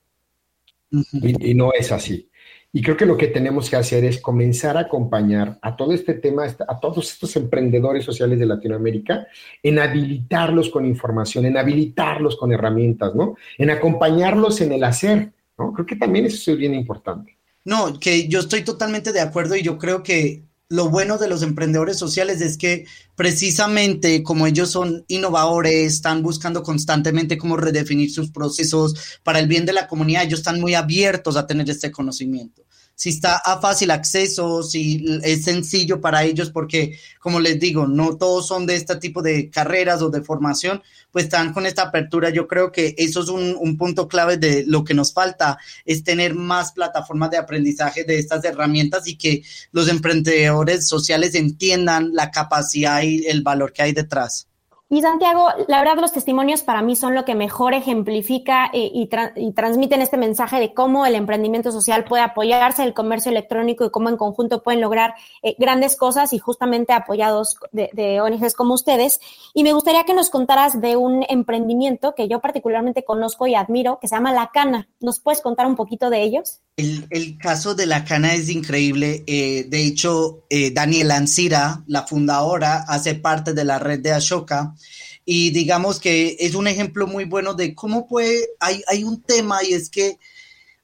y, 0.90 1.52
no 1.52 1.70
es 1.78 1.92
así. 1.92 2.30
Y 2.72 2.80
creo 2.80 2.96
que 2.96 3.04
lo 3.04 3.18
que 3.18 3.26
tenemos 3.26 3.68
que 3.68 3.76
hacer 3.76 4.06
es 4.06 4.22
comenzar 4.22 4.78
a 4.78 4.80
acompañar 4.88 5.58
a 5.60 5.76
todo 5.76 5.92
este 5.92 6.14
tema, 6.14 6.46
a 6.46 6.80
todos 6.80 7.12
estos 7.12 7.36
emprendedores 7.36 8.06
sociales 8.06 8.38
de 8.38 8.46
Latinoamérica, 8.46 9.26
en 9.62 9.78
habilitarlos 9.78 10.70
con 10.70 10.86
información, 10.86 11.44
en 11.44 11.58
habilitarlos 11.58 12.36
con 12.36 12.52
herramientas, 12.52 13.14
¿no? 13.14 13.36
En 13.58 13.68
acompañarlos 13.68 14.62
en 14.62 14.72
el 14.72 14.82
hacer, 14.82 15.30
¿no? 15.58 15.74
Creo 15.74 15.84
que 15.84 15.96
también 15.96 16.24
eso 16.24 16.52
es 16.52 16.56
bien 16.56 16.74
importante. 16.74 17.35
No, 17.66 17.98
que 17.98 18.28
yo 18.28 18.38
estoy 18.38 18.62
totalmente 18.62 19.12
de 19.12 19.20
acuerdo 19.20 19.56
y 19.56 19.62
yo 19.62 19.76
creo 19.76 20.04
que 20.04 20.44
lo 20.68 20.88
bueno 20.88 21.18
de 21.18 21.26
los 21.26 21.42
emprendedores 21.42 21.98
sociales 21.98 22.40
es 22.40 22.56
que 22.56 22.86
precisamente 23.16 24.22
como 24.22 24.46
ellos 24.46 24.70
son 24.70 25.04
innovadores, 25.08 25.94
están 25.94 26.22
buscando 26.22 26.62
constantemente 26.62 27.36
cómo 27.36 27.56
redefinir 27.56 28.12
sus 28.12 28.30
procesos 28.30 29.18
para 29.24 29.40
el 29.40 29.48
bien 29.48 29.66
de 29.66 29.72
la 29.72 29.88
comunidad, 29.88 30.22
ellos 30.22 30.38
están 30.38 30.60
muy 30.60 30.74
abiertos 30.74 31.36
a 31.36 31.48
tener 31.48 31.68
este 31.68 31.90
conocimiento 31.90 32.65
si 32.96 33.10
está 33.10 33.36
a 33.36 33.60
fácil 33.60 33.90
acceso, 33.90 34.62
si 34.62 35.04
es 35.22 35.44
sencillo 35.44 36.00
para 36.00 36.24
ellos, 36.24 36.50
porque 36.50 36.98
como 37.20 37.40
les 37.40 37.60
digo, 37.60 37.86
no 37.86 38.16
todos 38.16 38.48
son 38.48 38.64
de 38.66 38.74
este 38.74 38.96
tipo 38.96 39.20
de 39.20 39.50
carreras 39.50 40.00
o 40.00 40.08
de 40.08 40.22
formación, 40.22 40.82
pues 41.12 41.26
están 41.26 41.52
con 41.52 41.66
esta 41.66 41.82
apertura. 41.82 42.30
Yo 42.30 42.48
creo 42.48 42.72
que 42.72 42.94
eso 42.96 43.20
es 43.22 43.28
un, 43.28 43.54
un 43.60 43.76
punto 43.76 44.08
clave 44.08 44.38
de 44.38 44.64
lo 44.66 44.82
que 44.82 44.94
nos 44.94 45.12
falta, 45.12 45.58
es 45.84 46.04
tener 46.04 46.34
más 46.34 46.72
plataformas 46.72 47.30
de 47.30 47.36
aprendizaje 47.36 48.04
de 48.04 48.18
estas 48.18 48.42
herramientas 48.44 49.06
y 49.06 49.16
que 49.16 49.42
los 49.72 49.88
emprendedores 49.88 50.88
sociales 50.88 51.34
entiendan 51.34 52.14
la 52.14 52.30
capacidad 52.30 53.02
y 53.02 53.26
el 53.26 53.42
valor 53.42 53.74
que 53.74 53.82
hay 53.82 53.92
detrás. 53.92 54.48
Y 54.88 55.02
Santiago, 55.02 55.48
la 55.66 55.80
verdad 55.80 56.00
los 56.00 56.12
testimonios 56.12 56.62
para 56.62 56.80
mí 56.80 56.94
son 56.94 57.16
lo 57.16 57.24
que 57.24 57.34
mejor 57.34 57.74
ejemplifica 57.74 58.70
eh, 58.72 58.88
y, 58.94 59.08
transmiten 59.52 60.00
este 60.00 60.16
mensaje 60.16 60.60
de 60.60 60.74
cómo 60.74 61.04
el 61.06 61.16
emprendimiento 61.16 61.72
social 61.72 62.04
puede 62.04 62.22
apoyarse 62.22 62.84
el 62.84 62.94
comercio 62.94 63.32
electrónico 63.32 63.84
y 63.84 63.90
cómo 63.90 64.10
en 64.10 64.16
conjunto 64.16 64.62
pueden 64.62 64.80
lograr 64.80 65.14
eh, 65.42 65.56
grandes 65.58 65.96
cosas 65.96 66.32
y 66.32 66.38
justamente 66.38 66.92
apoyados 66.92 67.56
de, 67.72 67.90
de, 67.94 68.20
ONGs 68.20 68.54
como 68.54 68.74
ustedes. 68.74 69.18
Y 69.54 69.64
me 69.64 69.72
gustaría 69.72 70.04
que 70.04 70.14
nos 70.14 70.30
contaras 70.30 70.80
de 70.80 70.94
un 70.94 71.24
emprendimiento 71.28 72.14
que 72.14 72.28
yo 72.28 72.40
particularmente 72.40 73.04
conozco 73.04 73.48
y 73.48 73.56
admiro, 73.56 73.98
que 74.00 74.06
se 74.06 74.14
llama 74.14 74.32
La 74.32 74.52
Cana. 74.54 74.88
¿Nos 75.00 75.18
puedes 75.18 75.40
contar 75.40 75.66
un 75.66 75.74
poquito 75.74 76.10
de 76.10 76.22
ellos? 76.22 76.60
El, 76.76 77.38
caso 77.38 77.74
de 77.74 77.86
La 77.86 78.04
Cana 78.04 78.34
es 78.34 78.48
increíble. 78.50 79.24
Eh, 79.26 79.64
de 79.68 79.84
hecho, 79.84 80.44
Daniela 80.72 81.16
Ancira, 81.16 81.82
la 81.88 82.06
fundadora, 82.06 82.84
hace 82.86 83.16
parte 83.16 83.52
de 83.52 83.64
la 83.64 83.80
red 83.80 83.98
de 83.98 84.12
Ashoka 84.12 84.75
y 85.24 85.50
digamos 85.50 86.00
que 86.00 86.36
es 86.40 86.54
un 86.54 86.66
ejemplo 86.66 87.06
muy 87.06 87.24
bueno 87.24 87.54
de 87.54 87.74
cómo 87.74 88.06
puede, 88.06 88.46
hay, 88.60 88.82
hay 88.88 89.04
un 89.04 89.22
tema 89.22 89.62
y 89.64 89.72
es 89.72 89.90
que 89.90 90.18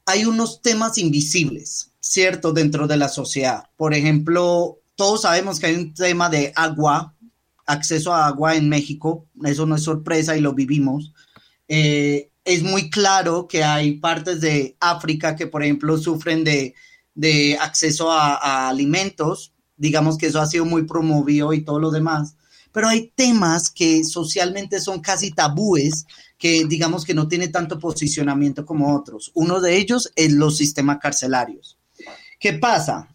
hay 0.06 0.24
unos 0.24 0.62
temas 0.62 0.98
invisibles, 0.98 1.92
¿cierto? 2.00 2.52
Dentro 2.52 2.86
de 2.86 2.96
la 2.96 3.08
sociedad. 3.08 3.64
Por 3.76 3.94
ejemplo, 3.94 4.80
todos 4.96 5.22
sabemos 5.22 5.60
que 5.60 5.66
hay 5.66 5.76
un 5.76 5.94
tema 5.94 6.28
de 6.28 6.52
agua, 6.56 7.14
acceso 7.66 8.12
a 8.12 8.26
agua 8.26 8.56
en 8.56 8.68
México, 8.68 9.26
eso 9.44 9.66
no 9.66 9.76
es 9.76 9.82
sorpresa 9.82 10.36
y 10.36 10.40
lo 10.40 10.52
vivimos. 10.52 11.12
Eh, 11.68 12.30
es 12.44 12.62
muy 12.62 12.90
claro 12.90 13.46
que 13.46 13.62
hay 13.62 13.98
partes 13.98 14.40
de 14.40 14.76
África 14.80 15.36
que, 15.36 15.46
por 15.46 15.62
ejemplo, 15.62 15.96
sufren 15.96 16.42
de 16.42 16.74
de 17.14 17.58
acceso 17.60 18.10
a, 18.10 18.34
a 18.36 18.68
alimentos, 18.68 19.52
digamos 19.76 20.16
que 20.16 20.26
eso 20.26 20.40
ha 20.40 20.46
sido 20.46 20.64
muy 20.64 20.84
promovido 20.84 21.52
y 21.52 21.62
todo 21.62 21.78
lo 21.78 21.90
demás, 21.90 22.36
pero 22.72 22.88
hay 22.88 23.12
temas 23.14 23.70
que 23.70 24.02
socialmente 24.02 24.80
son 24.80 25.00
casi 25.00 25.30
tabúes 25.30 26.06
que 26.38 26.64
digamos 26.64 27.04
que 27.04 27.14
no 27.14 27.28
tiene 27.28 27.48
tanto 27.48 27.78
posicionamiento 27.78 28.66
como 28.66 28.96
otros. 28.96 29.30
Uno 29.34 29.60
de 29.60 29.76
ellos 29.76 30.10
es 30.16 30.32
los 30.32 30.56
sistemas 30.56 30.98
carcelarios. 31.00 31.78
¿Qué 32.40 32.54
pasa? 32.54 33.08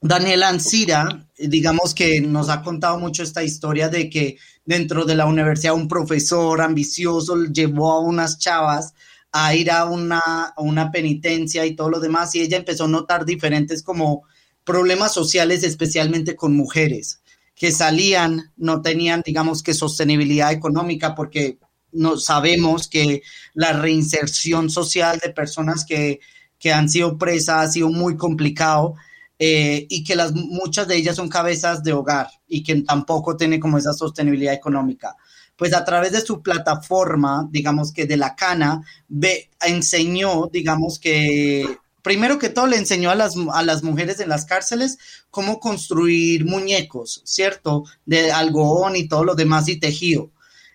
Daniel 0.00 0.42
Ancira, 0.44 1.26
digamos 1.36 1.94
que 1.94 2.20
nos 2.20 2.48
ha 2.48 2.62
contado 2.62 2.98
mucho 2.98 3.22
esta 3.22 3.42
historia 3.42 3.88
de 3.88 4.10
que 4.10 4.36
dentro 4.64 5.04
de 5.04 5.16
la 5.16 5.26
universidad 5.26 5.74
un 5.74 5.88
profesor 5.88 6.60
ambicioso 6.60 7.36
llevó 7.46 7.92
a 7.92 8.00
unas 8.00 8.38
chavas 8.38 8.94
a 9.32 9.54
ir 9.54 9.70
a 9.70 9.86
una, 9.86 10.20
a 10.20 10.60
una 10.60 10.90
penitencia 10.90 11.64
y 11.64 11.74
todo 11.74 11.88
lo 11.88 12.00
demás 12.00 12.34
y 12.34 12.42
ella 12.42 12.58
empezó 12.58 12.84
a 12.84 12.88
notar 12.88 13.24
diferentes 13.24 13.82
como 13.82 14.24
problemas 14.64 15.14
sociales, 15.14 15.64
especialmente 15.64 16.36
con 16.36 16.54
mujeres 16.54 17.21
que 17.62 17.70
salían, 17.70 18.50
no 18.56 18.82
tenían, 18.82 19.22
digamos 19.24 19.62
que, 19.62 19.72
sostenibilidad 19.72 20.50
económica 20.50 21.14
porque 21.14 21.58
no 21.92 22.16
sabemos 22.16 22.88
que 22.88 23.22
la 23.54 23.72
reinserción 23.72 24.68
social 24.68 25.20
de 25.22 25.30
personas 25.30 25.84
que, 25.84 26.18
que 26.58 26.72
han 26.72 26.88
sido 26.88 27.16
presas 27.16 27.68
ha 27.68 27.70
sido 27.70 27.88
muy 27.88 28.16
complicado 28.16 28.96
eh, 29.38 29.86
y 29.88 30.02
que 30.02 30.16
las, 30.16 30.32
muchas 30.32 30.88
de 30.88 30.96
ellas 30.96 31.14
son 31.14 31.28
cabezas 31.28 31.84
de 31.84 31.92
hogar 31.92 32.26
y 32.48 32.64
que 32.64 32.82
tampoco 32.82 33.36
tienen 33.36 33.60
como 33.60 33.78
esa 33.78 33.92
sostenibilidad 33.92 34.54
económica. 34.54 35.14
Pues 35.54 35.72
a 35.72 35.84
través 35.84 36.10
de 36.10 36.20
su 36.20 36.42
plataforma, 36.42 37.46
digamos 37.48 37.92
que 37.92 38.06
de 38.06 38.16
la 38.16 38.34
cana, 38.34 38.82
ve, 39.06 39.50
enseñó, 39.64 40.48
digamos 40.52 40.98
que 40.98 41.78
primero 42.02 42.38
que 42.38 42.48
todo 42.48 42.66
le 42.66 42.76
enseñó 42.76 43.10
a 43.10 43.14
las, 43.14 43.34
a 43.52 43.62
las 43.62 43.82
mujeres 43.82 44.20
en 44.20 44.28
las 44.28 44.44
cárceles 44.44 44.98
cómo 45.30 45.60
construir 45.60 46.44
muñecos, 46.44 47.22
¿cierto? 47.24 47.84
De 48.04 48.32
algodón 48.32 48.96
y 48.96 49.08
todo 49.08 49.24
lo 49.24 49.34
demás 49.34 49.68
y 49.68 49.78
tejido. 49.78 50.30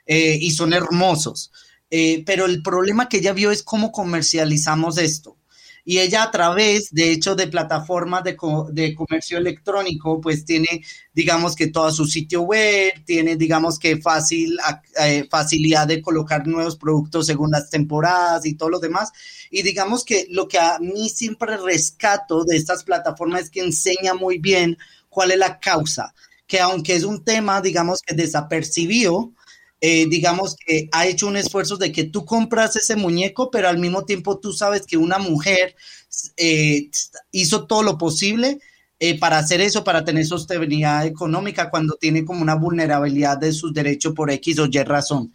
Eh, 0.06 0.38
y 0.42 0.52
son 0.52 0.74
hermosos. 0.74 1.52
Eh, 1.90 2.24
pero 2.26 2.46
el 2.46 2.62
problema 2.64 3.08
que 3.08 3.18
ella 3.18 3.34
vio 3.34 3.52
es 3.52 3.64
cómo 3.64 3.92
comercializamos 3.92 4.98
esto. 4.98 5.37
Y 5.90 6.00
ella 6.00 6.24
a 6.24 6.32
través, 6.32 6.94
de 6.94 7.14
hecho, 7.14 7.34
de 7.34 7.48
plataformas 7.48 8.22
de, 8.22 8.36
comercio 8.36 9.38
electrónico, 9.38 10.20
pues 10.20 10.44
tiene, 10.44 10.84
digamos 11.14 11.56
que 11.56 11.68
todo 11.68 11.90
su 11.94 12.06
sitio 12.06 12.42
web, 12.42 12.92
tiene, 13.06 13.38
digamos 13.38 13.80
que 13.80 13.96
fácil, 13.96 14.58
eh, 15.02 15.26
facilidad 15.32 15.88
de 15.88 16.02
colocar 16.02 16.46
nuevos 16.46 16.76
productos 16.76 17.28
según 17.28 17.52
las 17.52 17.70
temporadas 17.70 18.46
y 18.46 18.56
todo 18.56 18.68
lo 18.68 18.80
demás. 18.80 19.14
Y 19.50 19.62
digamos 19.62 20.04
que 20.04 20.28
lo 20.30 20.50
que 20.50 20.60
a 20.60 20.78
mí 20.80 21.08
siempre 21.08 21.56
rescato 21.56 22.44
de 22.44 22.58
estas 22.58 22.84
plataformas 22.84 23.44
es 23.44 23.50
que 23.50 23.62
enseña 23.62 24.14
muy 24.14 24.40
bien 24.40 24.78
cuál 25.08 25.32
es 25.32 25.38
la 25.38 25.58
causa, 25.58 26.14
que 26.48 26.60
aunque 26.60 26.98
es 26.98 27.06
un 27.06 27.24
tema, 27.24 27.62
digamos 27.62 28.02
que 28.06 28.14
desapercibido, 28.14 29.32
eh, 29.80 30.08
digamos 30.10 30.56
que 30.56 30.90
ha 30.92 31.06
hecho 31.06 31.28
un 31.28 31.38
esfuerzo 31.38 31.78
de 31.78 31.92
que 31.92 32.06
tú 32.06 32.26
compras 32.26 32.76
ese 32.76 32.96
muñeco, 32.96 33.52
pero 33.52 33.70
al 33.70 33.78
mismo 33.78 34.06
tiempo 34.06 34.40
tú 34.40 34.52
sabes 34.52 34.88
que 34.88 34.98
una 34.98 35.20
mujer 35.20 35.76
eh, 36.36 36.90
hizo 37.32 37.68
todo 37.68 37.84
lo 37.84 37.98
posible 37.98 38.60
eh, 39.00 39.20
para 39.20 39.38
hacer 39.38 39.62
eso, 39.62 39.84
para 39.84 40.04
tener 40.04 40.26
sostenibilidad 40.26 41.06
económica 41.06 41.70
cuando 41.70 41.96
tiene 41.96 42.26
como 42.26 42.42
una 42.42 42.56
vulnerabilidad 42.56 43.38
de 43.38 43.54
sus 43.54 43.72
derechos 43.72 44.14
por 44.14 44.32
X 44.32 44.58
o 44.60 44.66
Y 44.66 44.84
razón. 44.84 45.32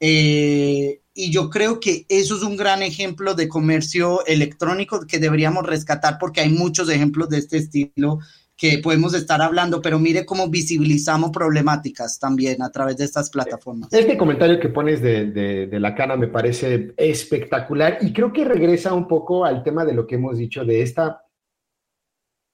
y 0.00 1.30
yo 1.30 1.50
creo 1.50 1.78
que 1.78 2.06
eso 2.08 2.36
es 2.36 2.42
un 2.42 2.56
gran 2.56 2.82
ejemplo 2.82 3.34
de 3.34 3.48
comercio 3.48 4.24
electrónico 4.26 5.06
que 5.06 5.18
deberíamos 5.18 5.66
rescatar 5.66 6.16
porque 6.18 6.40
hay 6.40 6.48
muchos 6.48 6.88
ejemplos 6.88 7.28
de 7.28 7.38
este 7.38 7.58
estilo 7.58 8.20
que 8.62 8.78
podemos 8.78 9.12
estar 9.12 9.42
hablando, 9.42 9.82
pero 9.82 9.98
mire 9.98 10.24
cómo 10.24 10.48
visibilizamos 10.48 11.32
problemáticas 11.32 12.20
también 12.20 12.62
a 12.62 12.70
través 12.70 12.96
de 12.96 13.04
estas 13.06 13.28
plataformas. 13.28 13.92
Este 13.92 14.16
comentario 14.16 14.60
que 14.60 14.68
pones 14.68 15.02
de, 15.02 15.32
de, 15.66 15.80
la 15.80 15.96
cana 15.96 16.14
me 16.14 16.28
parece 16.28 16.94
espectacular 16.96 17.98
y 18.02 18.12
creo 18.12 18.32
que 18.32 18.44
regresa 18.44 18.94
un 18.94 19.08
poco 19.08 19.44
al 19.44 19.64
tema 19.64 19.84
de 19.84 19.94
lo 19.94 20.06
que 20.06 20.14
hemos 20.14 20.38
dicho 20.38 20.64
de 20.64 20.80
esta, 20.80 21.24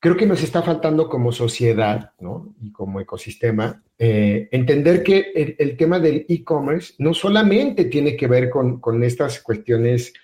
creo 0.00 0.16
que 0.16 0.24
nos 0.24 0.42
está 0.42 0.62
faltando 0.62 1.10
como 1.10 1.30
sociedad 1.30 2.12
¿no? 2.20 2.54
y 2.62 2.72
como 2.72 3.00
ecosistema 3.00 3.82
eh, 3.98 4.48
entender 4.50 5.02
que 5.02 5.30
el, 5.34 5.56
el 5.58 5.76
tema 5.76 6.00
del 6.00 6.24
e-commerce 6.26 6.94
no 7.00 7.12
solamente 7.12 7.84
tiene 7.84 8.16
que 8.16 8.28
ver 8.28 8.48
con, 8.48 8.80
con 8.80 9.04
estas 9.04 9.42
cuestiones 9.42 10.14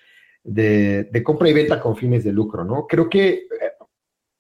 de, 0.45 1.05
de, 1.05 1.23
compra 1.23 1.51
y 1.51 1.53
venta 1.53 1.79
con 1.79 1.95
fines 1.95 2.23
de 2.25 2.33
lucro, 2.33 2.65
¿no? 2.65 2.87
Creo 2.87 3.09
que 3.09 3.29
eh, 3.31 3.49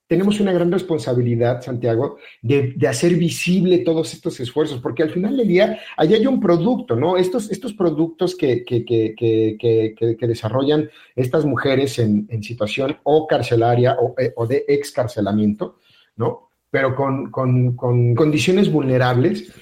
tenemos 0.06 0.38
una 0.40 0.52
gran 0.52 0.70
responsabilidad, 0.70 1.62
Santiago, 1.62 2.18
de, 2.42 2.76
hacer 2.88 3.14
visible 3.14 3.78
todos 3.78 4.12
estos 4.12 4.38
esfuerzos, 4.38 4.80
porque 4.80 5.02
al 5.02 5.10
final 5.10 5.36
del 5.36 5.48
día, 5.48 5.78
allá 5.96 6.16
hay 6.16 6.26
un 6.26 6.40
producto, 6.40 6.94
¿no? 6.94 7.16
Estos, 7.16 7.50
estos 7.50 7.72
productos 7.72 8.36
que, 8.36 8.64
que, 8.64 8.84
que, 8.84 10.26
desarrollan 10.26 10.90
estas 11.16 11.44
mujeres 11.46 11.98
en, 11.98 12.42
situación 12.42 12.98
o 13.04 13.26
carcelaria 13.26 13.96
o, 14.00 14.14
eh, 14.18 14.32
o, 14.36 14.46
de 14.46 14.64
excarcelamiento, 14.68 15.78
¿no? 16.16 16.50
Pero 16.70 16.94
con, 16.94 17.30
con, 17.30 17.74
con 17.74 18.14
condiciones 18.14 18.70
vulnerables, 18.70 19.52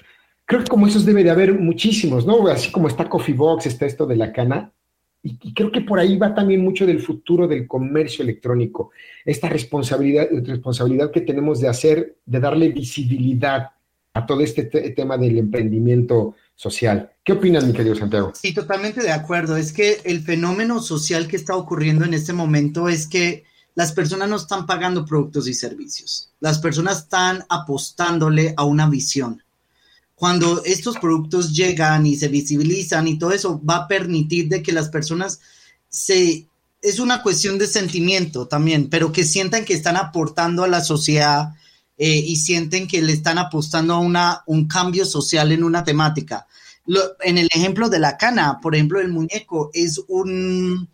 creo 0.45 0.63
que 0.65 0.69
como 0.69 0.87
esos 0.89 1.05
debe 1.05 1.23
de 1.23 1.31
haber 1.31 1.55
muchísimos, 1.55 2.27
¿no? 2.27 2.49
Así 2.49 2.73
como 2.73 2.89
está 2.89 3.09
Coffee 3.09 3.35
Box, 3.35 3.67
está 3.67 3.87
esto 3.87 4.07
de 4.07 4.17
la 4.17 4.33
cana, 4.33 4.73
y, 5.23 5.55
creo 5.55 5.71
que 5.71 5.83
por 5.83 5.99
ahí 5.99 6.17
va 6.17 6.35
también 6.35 6.63
mucho 6.63 6.85
del 6.85 7.01
futuro 7.01 7.47
del 7.47 7.67
comercio 7.67 8.23
electrónico, 8.23 8.91
esta 9.25 9.49
responsabilidad, 9.49 10.29
responsabilidad 10.45 11.11
que 11.11 11.21
tenemos 11.21 11.61
de 11.61 11.69
hacer, 11.69 12.17
de 12.27 12.41
darle 12.41 12.71
visibilidad 12.71 13.71
a 14.15 14.27
todo 14.27 14.41
este 14.41 14.65
tema 14.65 15.17
del 15.17 15.39
emprendimiento 15.39 16.35
social. 16.55 17.13
¿Qué 17.25 17.33
opinas, 17.33 17.65
mi 17.65 17.73
querido 17.73 17.95
Santiago? 17.95 18.33
Sí, 18.35 18.53
totalmente 18.53 19.03
de 19.03 19.13
acuerdo. 19.13 19.57
Es 19.57 19.73
que 19.73 20.01
el 20.05 20.21
fenómeno 20.23 20.83
social 20.83 21.29
que 21.29 21.37
está 21.37 21.57
ocurriendo 21.57 22.05
en 22.05 22.15
este 22.15 22.33
momento 22.33 22.89
es 22.89 23.07
que 23.07 23.45
las 23.75 23.93
personas 23.93 24.29
no 24.29 24.37
están 24.37 24.67
pagando 24.67 25.07
productos 25.07 25.49
y 25.49 25.55
servicios. 25.55 26.31
Las 26.41 26.59
personas 26.59 27.05
están 27.05 27.45
apostándole 27.49 28.53
a 28.57 28.65
una 28.65 28.89
visión 28.89 29.43
cuando 30.23 30.63
estos 30.65 30.99
productos 30.99 31.53
llegan 31.53 32.07
y 32.07 32.15
se 32.15 32.29
visibilizan 32.29 33.09
y 33.09 33.19
todo 33.19 33.33
eso 33.33 33.61
va 33.69 33.75
a 33.79 33.89
permitir 33.89 34.49
de 34.49 34.63
que 34.63 34.71
las 34.71 34.89
personas 34.89 35.41
se 35.89 36.47
es 36.81 37.01
una 37.01 37.25
cuestión 37.25 37.59
de 37.59 37.67
sentimiento 37.67 38.47
también, 38.47 38.89
pero 38.89 39.11
que 39.11 39.25
sientan 39.25 39.65
que 39.65 39.75
están 39.75 39.97
aportando 39.97 40.63
a 40.63 40.69
la 40.69 40.81
sociedad 40.81 41.55
eh, 41.99 42.19
y 42.19 42.37
sienten 42.37 42.87
que 42.87 43.03
le 43.03 43.13
están 43.13 43.37
apostando 43.37 43.95
a 43.95 43.99
una, 43.99 44.45
un 44.47 44.69
cambio 44.69 45.07
social 45.07 45.51
en 45.51 45.65
una 45.65 45.83
temática. 45.83 46.47
en 47.23 47.39
el 47.39 47.49
ejemplo 47.53 47.89
de 47.89 47.99
la 47.99 48.17
cana, 48.17 48.61
por 48.63 48.77
ejemplo, 48.77 49.01
el 49.01 49.09
muñeco 49.09 49.73
es 49.75 50.01
un, 50.07 50.89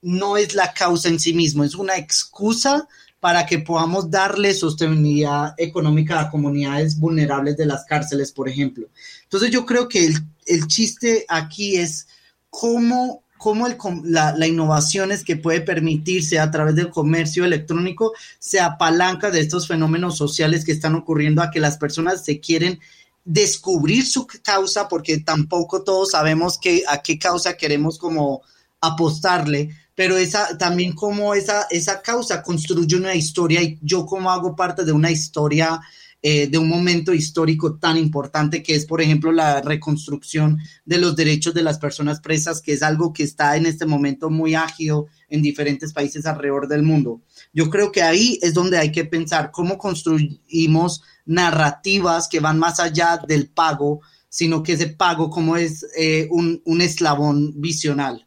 no 0.00 0.38
es 0.38 0.54
la 0.54 0.72
causa 0.72 1.10
en 1.10 1.20
sí 1.20 1.34
mismo, 1.34 1.64
es 1.64 1.74
una 1.74 1.98
excusa 1.98 2.88
para 3.20 3.44
que 3.44 3.58
podamos 3.58 4.10
darle 4.10 4.54
sostenibilidad 4.54 5.54
económica 5.58 6.18
a 6.18 6.30
comunidades 6.30 6.98
vulnerables 6.98 7.56
de 7.56 7.66
las 7.66 7.84
cárceles, 7.84 8.32
por 8.32 8.48
ejemplo. 8.48 8.88
Entonces 9.24 9.50
yo 9.50 9.66
creo 9.66 9.88
que 9.88 10.10
el, 10.46 10.66
chiste 10.66 11.26
aquí 11.28 11.76
es 11.76 12.08
cómo, 12.48 13.22
cómo 13.36 13.66
el, 13.66 13.76
la, 14.04 14.34
la, 14.34 14.46
innovación 14.46 15.12
es 15.12 15.22
que 15.22 15.36
puede 15.36 15.60
permitirse 15.60 16.38
a 16.38 16.50
través 16.50 16.74
del 16.74 16.90
comercio 16.90 17.44
electrónico 17.44 18.12
se 18.38 18.58
apalanca 18.58 19.30
de 19.30 19.40
estos 19.40 19.68
fenómenos 19.68 20.16
sociales 20.16 20.64
que 20.64 20.72
están 20.72 20.94
ocurriendo 20.94 21.42
a 21.42 21.50
que 21.50 21.60
las 21.60 21.76
personas 21.76 22.24
se 22.24 22.40
quieren 22.40 22.80
descubrir 23.24 24.06
su 24.06 24.26
causa 24.42 24.88
porque 24.88 25.18
tampoco 25.18 25.84
todos 25.84 26.12
sabemos 26.12 26.58
a 26.88 27.02
qué 27.02 27.18
causa 27.18 27.56
queremos 27.56 27.98
como 27.98 28.42
apostarle, 28.80 29.70
pero 30.00 30.16
esa, 30.16 30.56
también 30.56 30.94
como 30.94 31.34
esa, 31.34 31.66
esa 31.70 32.00
causa 32.00 32.42
construye 32.42 32.96
una 32.96 33.14
historia 33.14 33.62
y 33.62 33.78
yo 33.82 34.06
como 34.06 34.30
hago 34.30 34.56
parte 34.56 34.82
de 34.82 34.92
una 34.92 35.10
historia 35.10 35.78
eh, 36.22 36.46
de 36.46 36.56
un 36.56 36.70
momento 36.70 37.12
histórico 37.12 37.76
tan 37.76 37.98
importante 37.98 38.62
que 38.62 38.74
es, 38.74 38.86
por 38.86 39.02
ejemplo, 39.02 39.30
la 39.30 39.60
reconstrucción 39.60 40.56
de 40.86 40.96
los 40.96 41.16
derechos 41.16 41.52
de 41.52 41.62
las 41.62 41.78
personas 41.78 42.18
presas, 42.18 42.62
que 42.62 42.72
es 42.72 42.82
algo 42.82 43.12
que 43.12 43.24
está 43.24 43.58
en 43.58 43.66
este 43.66 43.84
momento 43.84 44.30
muy 44.30 44.54
ágil 44.54 45.04
en 45.28 45.42
diferentes 45.42 45.92
países 45.92 46.24
alrededor 46.24 46.66
del 46.66 46.82
mundo. 46.82 47.20
Yo 47.52 47.68
creo 47.68 47.92
que 47.92 48.00
ahí 48.00 48.38
es 48.40 48.54
donde 48.54 48.78
hay 48.78 48.92
que 48.92 49.04
pensar 49.04 49.50
cómo 49.50 49.76
construimos 49.76 51.02
narrativas 51.26 52.26
que 52.26 52.40
van 52.40 52.58
más 52.58 52.80
allá 52.80 53.20
del 53.28 53.48
pago, 53.48 54.00
sino 54.30 54.62
que 54.62 54.72
ese 54.72 54.86
pago 54.86 55.28
como 55.28 55.58
es 55.58 55.84
eh, 55.94 56.26
un, 56.30 56.62
un 56.64 56.80
eslabón 56.80 57.52
visional. 57.60 58.26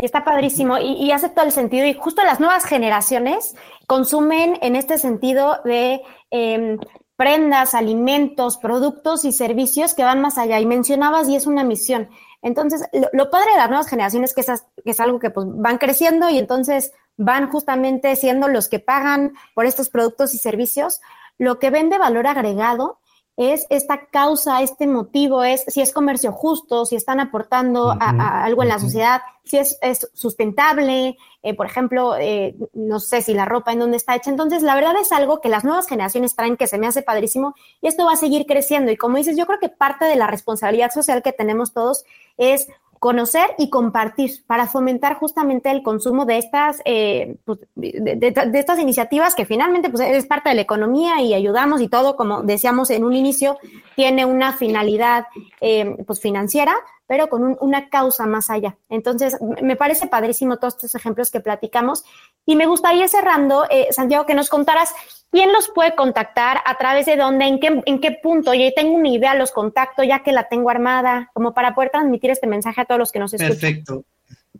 Y 0.00 0.04
está 0.04 0.24
padrísimo 0.24 0.78
y, 0.78 0.92
y, 0.92 1.10
hace 1.10 1.28
todo 1.28 1.44
el 1.44 1.50
sentido. 1.50 1.84
Y 1.84 1.94
justo 1.94 2.22
las 2.22 2.38
nuevas 2.38 2.64
generaciones 2.64 3.56
consumen 3.88 4.56
en 4.62 4.76
este 4.76 4.96
sentido 4.96 5.60
de 5.64 6.02
eh, 6.30 6.76
prendas, 7.16 7.74
alimentos, 7.74 8.58
productos 8.58 9.24
y 9.24 9.32
servicios 9.32 9.94
que 9.94 10.04
van 10.04 10.20
más 10.20 10.38
allá. 10.38 10.60
Y 10.60 10.66
mencionabas, 10.66 11.28
y 11.28 11.34
es 11.34 11.48
una 11.48 11.64
misión. 11.64 12.08
Entonces, 12.42 12.88
lo, 12.92 13.08
lo 13.12 13.30
padre 13.30 13.50
de 13.50 13.56
las 13.56 13.70
nuevas 13.70 13.88
generaciones 13.88 14.34
que 14.34 14.42
es, 14.42 14.64
que 14.84 14.90
es 14.92 15.00
algo 15.00 15.18
que 15.18 15.30
pues, 15.30 15.48
van 15.50 15.78
creciendo 15.78 16.30
y 16.30 16.38
entonces 16.38 16.92
van 17.16 17.50
justamente 17.50 18.14
siendo 18.14 18.46
los 18.46 18.68
que 18.68 18.78
pagan 18.78 19.32
por 19.54 19.66
estos 19.66 19.88
productos 19.88 20.32
y 20.32 20.38
servicios, 20.38 21.00
lo 21.38 21.58
que 21.58 21.70
vende 21.70 21.98
valor 21.98 22.28
agregado 22.28 23.00
es 23.38 23.66
esta 23.70 24.06
causa, 24.06 24.62
este 24.62 24.88
motivo, 24.88 25.44
es 25.44 25.62
si 25.68 25.80
es 25.80 25.92
comercio 25.92 26.32
justo, 26.32 26.84
si 26.84 26.96
están 26.96 27.20
aportando 27.20 27.92
a, 27.92 28.42
algo 28.42 28.64
en 28.64 28.68
la 28.68 28.80
sociedad, 28.80 29.20
si 29.44 29.58
es, 29.58 29.78
sustentable, 30.12 31.16
eh, 31.44 31.54
por 31.54 31.66
ejemplo, 31.66 32.16
eh, 32.18 32.56
no 32.72 32.98
sé 32.98 33.22
si 33.22 33.34
la 33.34 33.44
ropa 33.44 33.72
en 33.72 33.78
dónde 33.78 33.96
está 33.96 34.16
hecha. 34.16 34.32
Entonces, 34.32 34.64
la 34.64 34.74
verdad 34.74 34.94
es 35.00 35.12
algo 35.12 35.40
que 35.40 35.48
las 35.48 35.62
nuevas 35.62 35.86
generaciones 35.86 36.34
traen 36.34 36.56
que 36.56 36.66
se 36.66 36.78
me 36.78 36.88
hace 36.88 37.02
padrísimo 37.02 37.54
y 37.80 37.86
esto 37.86 38.06
va 38.06 38.14
a 38.14 38.16
seguir 38.16 38.44
creciendo. 38.44 38.90
Y 38.90 38.96
como 38.96 39.18
dices, 39.18 39.36
yo 39.36 39.46
creo 39.46 39.60
que 39.60 39.68
parte 39.68 40.06
de 40.06 40.16
la 40.16 40.26
responsabilidad 40.26 40.90
social 40.90 41.22
que 41.22 41.32
tenemos 41.32 41.72
todos 41.72 42.04
es 42.38 42.66
conocer 42.98 43.50
y 43.58 43.70
compartir 43.70 44.30
para 44.46 44.66
fomentar 44.66 45.16
justamente 45.16 45.70
el 45.70 45.82
consumo 45.82 46.24
de 46.24 46.38
estas, 46.38 46.80
eh, 46.84 47.36
pues, 47.44 47.60
de, 47.74 48.34
estas 48.54 48.78
iniciativas 48.78 49.34
que 49.34 49.46
finalmente 49.46 49.90
pues, 49.90 50.02
es 50.02 50.26
parte 50.26 50.48
de 50.48 50.56
la 50.56 50.62
economía 50.62 51.20
y 51.20 51.34
ayudamos 51.34 51.80
y 51.80 51.88
todo, 51.88 52.16
como 52.16 52.42
decíamos 52.42 52.90
en 52.90 53.04
un 53.04 53.14
inicio, 53.14 53.58
tiene 53.96 54.24
una 54.24 54.52
finalidad 54.52 55.26
eh, 55.60 55.96
pues, 56.06 56.20
financiera, 56.20 56.74
pero 57.08 57.28
con 57.28 57.56
una 57.60 57.88
causa 57.88 58.26
más 58.26 58.50
allá. 58.50 58.76
Entonces, 58.90 59.38
me 59.62 59.76
parece 59.76 60.06
padrísimo 60.06 60.58
todos 60.58 60.74
estos 60.74 60.94
ejemplos 60.94 61.30
que 61.30 61.40
platicamos 61.40 62.04
y 62.44 62.54
me 62.54 62.66
gustaría 62.66 63.08
cerrando, 63.08 63.64
eh, 63.70 63.88
Santiago, 63.90 64.26
que 64.26 64.34
nos 64.34 64.50
contaras 64.50 64.90
quién 65.32 65.52
los 65.52 65.68
puede 65.68 65.96
contactar, 65.96 66.58
a 66.66 66.76
través 66.76 67.06
de 67.06 67.16
dónde, 67.16 67.46
en 67.46 67.58
qué, 67.58 67.82
en 67.86 67.98
qué 68.00 68.18
punto. 68.22 68.52
Y 68.52 68.72
tengo 68.74 68.92
una 68.92 69.08
idea, 69.08 69.34
los 69.34 69.52
contacto 69.52 70.04
ya 70.04 70.22
que 70.22 70.32
la 70.32 70.48
tengo 70.48 70.68
armada, 70.68 71.30
como 71.32 71.54
para 71.54 71.74
poder 71.74 71.90
transmitir 71.90 72.30
este 72.30 72.46
mensaje 72.46 72.82
a 72.82 72.84
todos 72.84 72.98
los 72.98 73.10
que 73.10 73.18
nos 73.18 73.32
escuchan. 73.32 73.58
Perfecto. 73.58 74.04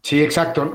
Sí, 0.02 0.22
exacto. 0.22 0.72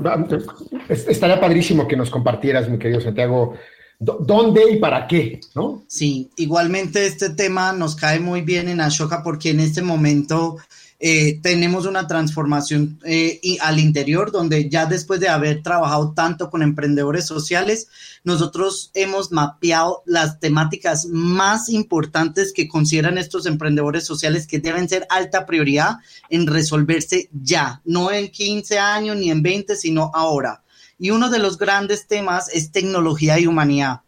Estaría 0.88 1.42
padrísimo 1.42 1.88
que 1.88 1.98
nos 1.98 2.12
compartieras, 2.12 2.70
mi 2.70 2.78
querido 2.78 3.02
Santiago, 3.02 3.56
dónde 4.00 4.70
y 4.70 4.78
para 4.78 5.08
qué, 5.08 5.40
¿no? 5.56 5.84
Sí, 5.88 6.30
igualmente 6.38 7.08
este 7.08 7.32
tema 7.32 7.74
nos 7.74 7.96
cae 7.96 8.20
muy 8.20 8.42
bien 8.42 8.68
en 8.68 8.82
Ashoka 8.82 9.24
porque 9.24 9.52
en 9.52 9.60
este 9.60 9.82
momento 9.82 10.58
eh, 11.06 11.42
tenemos 11.42 11.86
una 11.86 12.08
transformación 12.08 12.98
eh, 13.04 13.38
y 13.44 13.58
al 13.60 13.78
interior 13.78 14.32
donde 14.32 14.70
ya 14.70 14.86
después 14.86 15.20
de 15.20 15.28
haber 15.28 15.62
trabajado 15.62 16.14
tanto 16.14 16.50
con 16.50 16.64
emprendedores 16.64 17.26
sociales, 17.26 17.90
nosotros 18.24 18.90
hemos 18.94 19.30
mapeado 19.30 20.04
las 20.06 20.40
temáticas 20.40 21.08
más 21.08 21.68
importantes 21.68 22.54
que 22.54 22.70
consideran 22.70 23.18
estos 23.18 23.46
emprendedores 23.48 24.06
sociales 24.06 24.48
que 24.48 24.60
deben 24.60 24.88
ser 24.88 25.06
alta 25.10 25.46
prioridad 25.46 25.98
en 26.30 26.48
resolverse 26.48 27.28
ya, 27.34 27.82
no 27.84 28.10
en 28.10 28.32
15 28.32 28.80
años 28.80 29.18
ni 29.18 29.30
en 29.30 29.44
20, 29.44 29.76
sino 29.76 30.10
ahora. 30.14 30.64
Y 30.98 31.10
uno 31.10 31.30
de 31.30 31.40
los 31.40 31.58
grandes 31.58 32.08
temas 32.08 32.48
es 32.54 32.72
tecnología 32.72 33.38
y 33.42 33.46
humanidad 33.46 34.04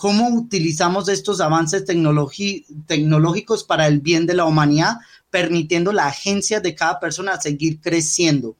cómo 0.00 0.30
utilizamos 0.30 1.10
estos 1.10 1.42
avances 1.42 1.84
tecnológicos 1.84 3.64
para 3.64 3.86
el 3.86 4.00
bien 4.00 4.24
de 4.24 4.32
la 4.32 4.46
humanidad, 4.46 4.96
permitiendo 5.30 5.92
la 5.92 6.06
agencia 6.06 6.60
de 6.60 6.74
cada 6.74 7.00
persona 7.00 7.40
seguir 7.40 7.80
creciendo. 7.80 8.56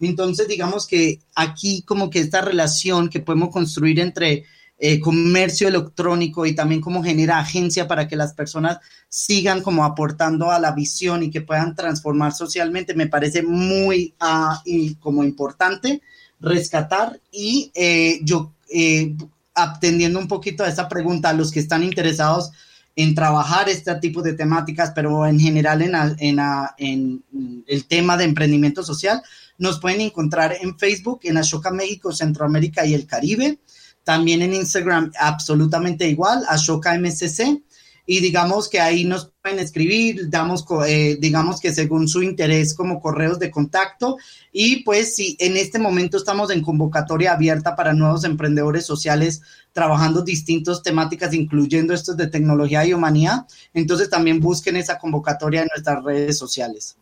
Entonces, 0.00 0.48
digamos 0.48 0.86
que 0.86 1.20
aquí 1.34 1.82
como 1.82 2.08
que 2.10 2.20
esta 2.20 2.40
relación 2.40 3.08
que 3.08 3.20
podemos 3.20 3.50
construir 3.50 4.00
entre 4.00 4.44
eh, 4.80 5.00
comercio 5.00 5.66
electrónico 5.66 6.46
y 6.46 6.54
también 6.54 6.80
cómo 6.80 7.02
genera 7.02 7.40
agencia 7.40 7.88
para 7.88 8.06
que 8.06 8.14
las 8.14 8.32
personas 8.32 8.78
sigan 9.08 9.60
como 9.60 9.84
aportando 9.84 10.52
a 10.52 10.60
la 10.60 10.70
visión 10.70 11.24
y 11.24 11.30
que 11.30 11.40
puedan 11.40 11.74
transformar 11.74 12.32
socialmente, 12.32 12.94
me 12.94 13.08
parece 13.08 13.42
muy 13.42 14.14
uh, 14.20 14.54
y 14.64 14.94
como 14.96 15.24
importante 15.24 16.00
rescatar 16.38 17.20
y 17.32 17.72
eh, 17.74 18.20
yo 18.22 18.52
eh, 18.72 19.16
atendiendo 19.52 20.20
un 20.20 20.28
poquito 20.28 20.62
a 20.62 20.68
esta 20.68 20.88
pregunta 20.88 21.30
a 21.30 21.32
los 21.32 21.50
que 21.50 21.58
están 21.58 21.82
interesados 21.82 22.52
en 22.98 23.14
trabajar 23.14 23.68
este 23.68 23.94
tipo 24.00 24.22
de 24.22 24.32
temáticas, 24.32 24.90
pero 24.92 25.24
en 25.24 25.38
general 25.38 25.82
en, 26.18 27.22
el 27.68 27.86
tema 27.86 28.16
de 28.16 28.24
emprendimiento 28.24 28.82
social, 28.82 29.22
nos 29.56 29.78
pueden 29.78 30.00
encontrar 30.00 30.56
en 30.60 30.76
Facebook, 30.76 31.20
en 31.22 31.36
Ashoka 31.36 31.70
México, 31.70 32.12
Centroamérica 32.12 32.84
y 32.84 32.94
el 32.94 33.06
Caribe. 33.06 33.60
También 34.02 34.42
en 34.42 34.52
Instagram, 34.52 35.12
absolutamente 35.20 36.08
igual, 36.08 36.42
Ashoka 36.48 36.98
MCC 36.98 37.62
y 38.10 38.20
digamos 38.20 38.70
que 38.70 38.80
ahí 38.80 39.04
nos 39.04 39.30
pueden 39.42 39.58
escribir, 39.58 40.30
damos, 40.30 40.64
eh, 40.86 41.18
digamos 41.20 41.60
que 41.60 41.74
según 41.74 42.08
su 42.08 42.22
interés 42.22 42.72
como 42.74 43.02
correos 43.02 43.38
de 43.38 43.50
contacto 43.50 44.16
y 44.50 44.82
pues 44.82 45.14
si 45.14 45.36
en 45.38 45.58
este 45.58 45.78
momento 45.78 46.16
estamos 46.16 46.50
en 46.50 46.62
convocatoria 46.62 47.34
abierta 47.34 47.76
para 47.76 47.92
nuevos 47.92 48.24
emprendedores 48.24 48.86
sociales 48.86 49.42
trabajando 49.74 50.22
distintas 50.22 50.82
temáticas, 50.82 51.34
incluyendo 51.34 51.92
estos 51.92 52.16
de 52.16 52.28
tecnología 52.28 52.86
y 52.86 52.94
humanidad, 52.94 53.46
entonces 53.74 54.08
también 54.08 54.40
busquen 54.40 54.76
esa 54.76 54.98
convocatoria 54.98 55.60
en 55.60 55.68
nuestras 55.68 56.02
redes 56.02 56.38
sociales. 56.38 56.96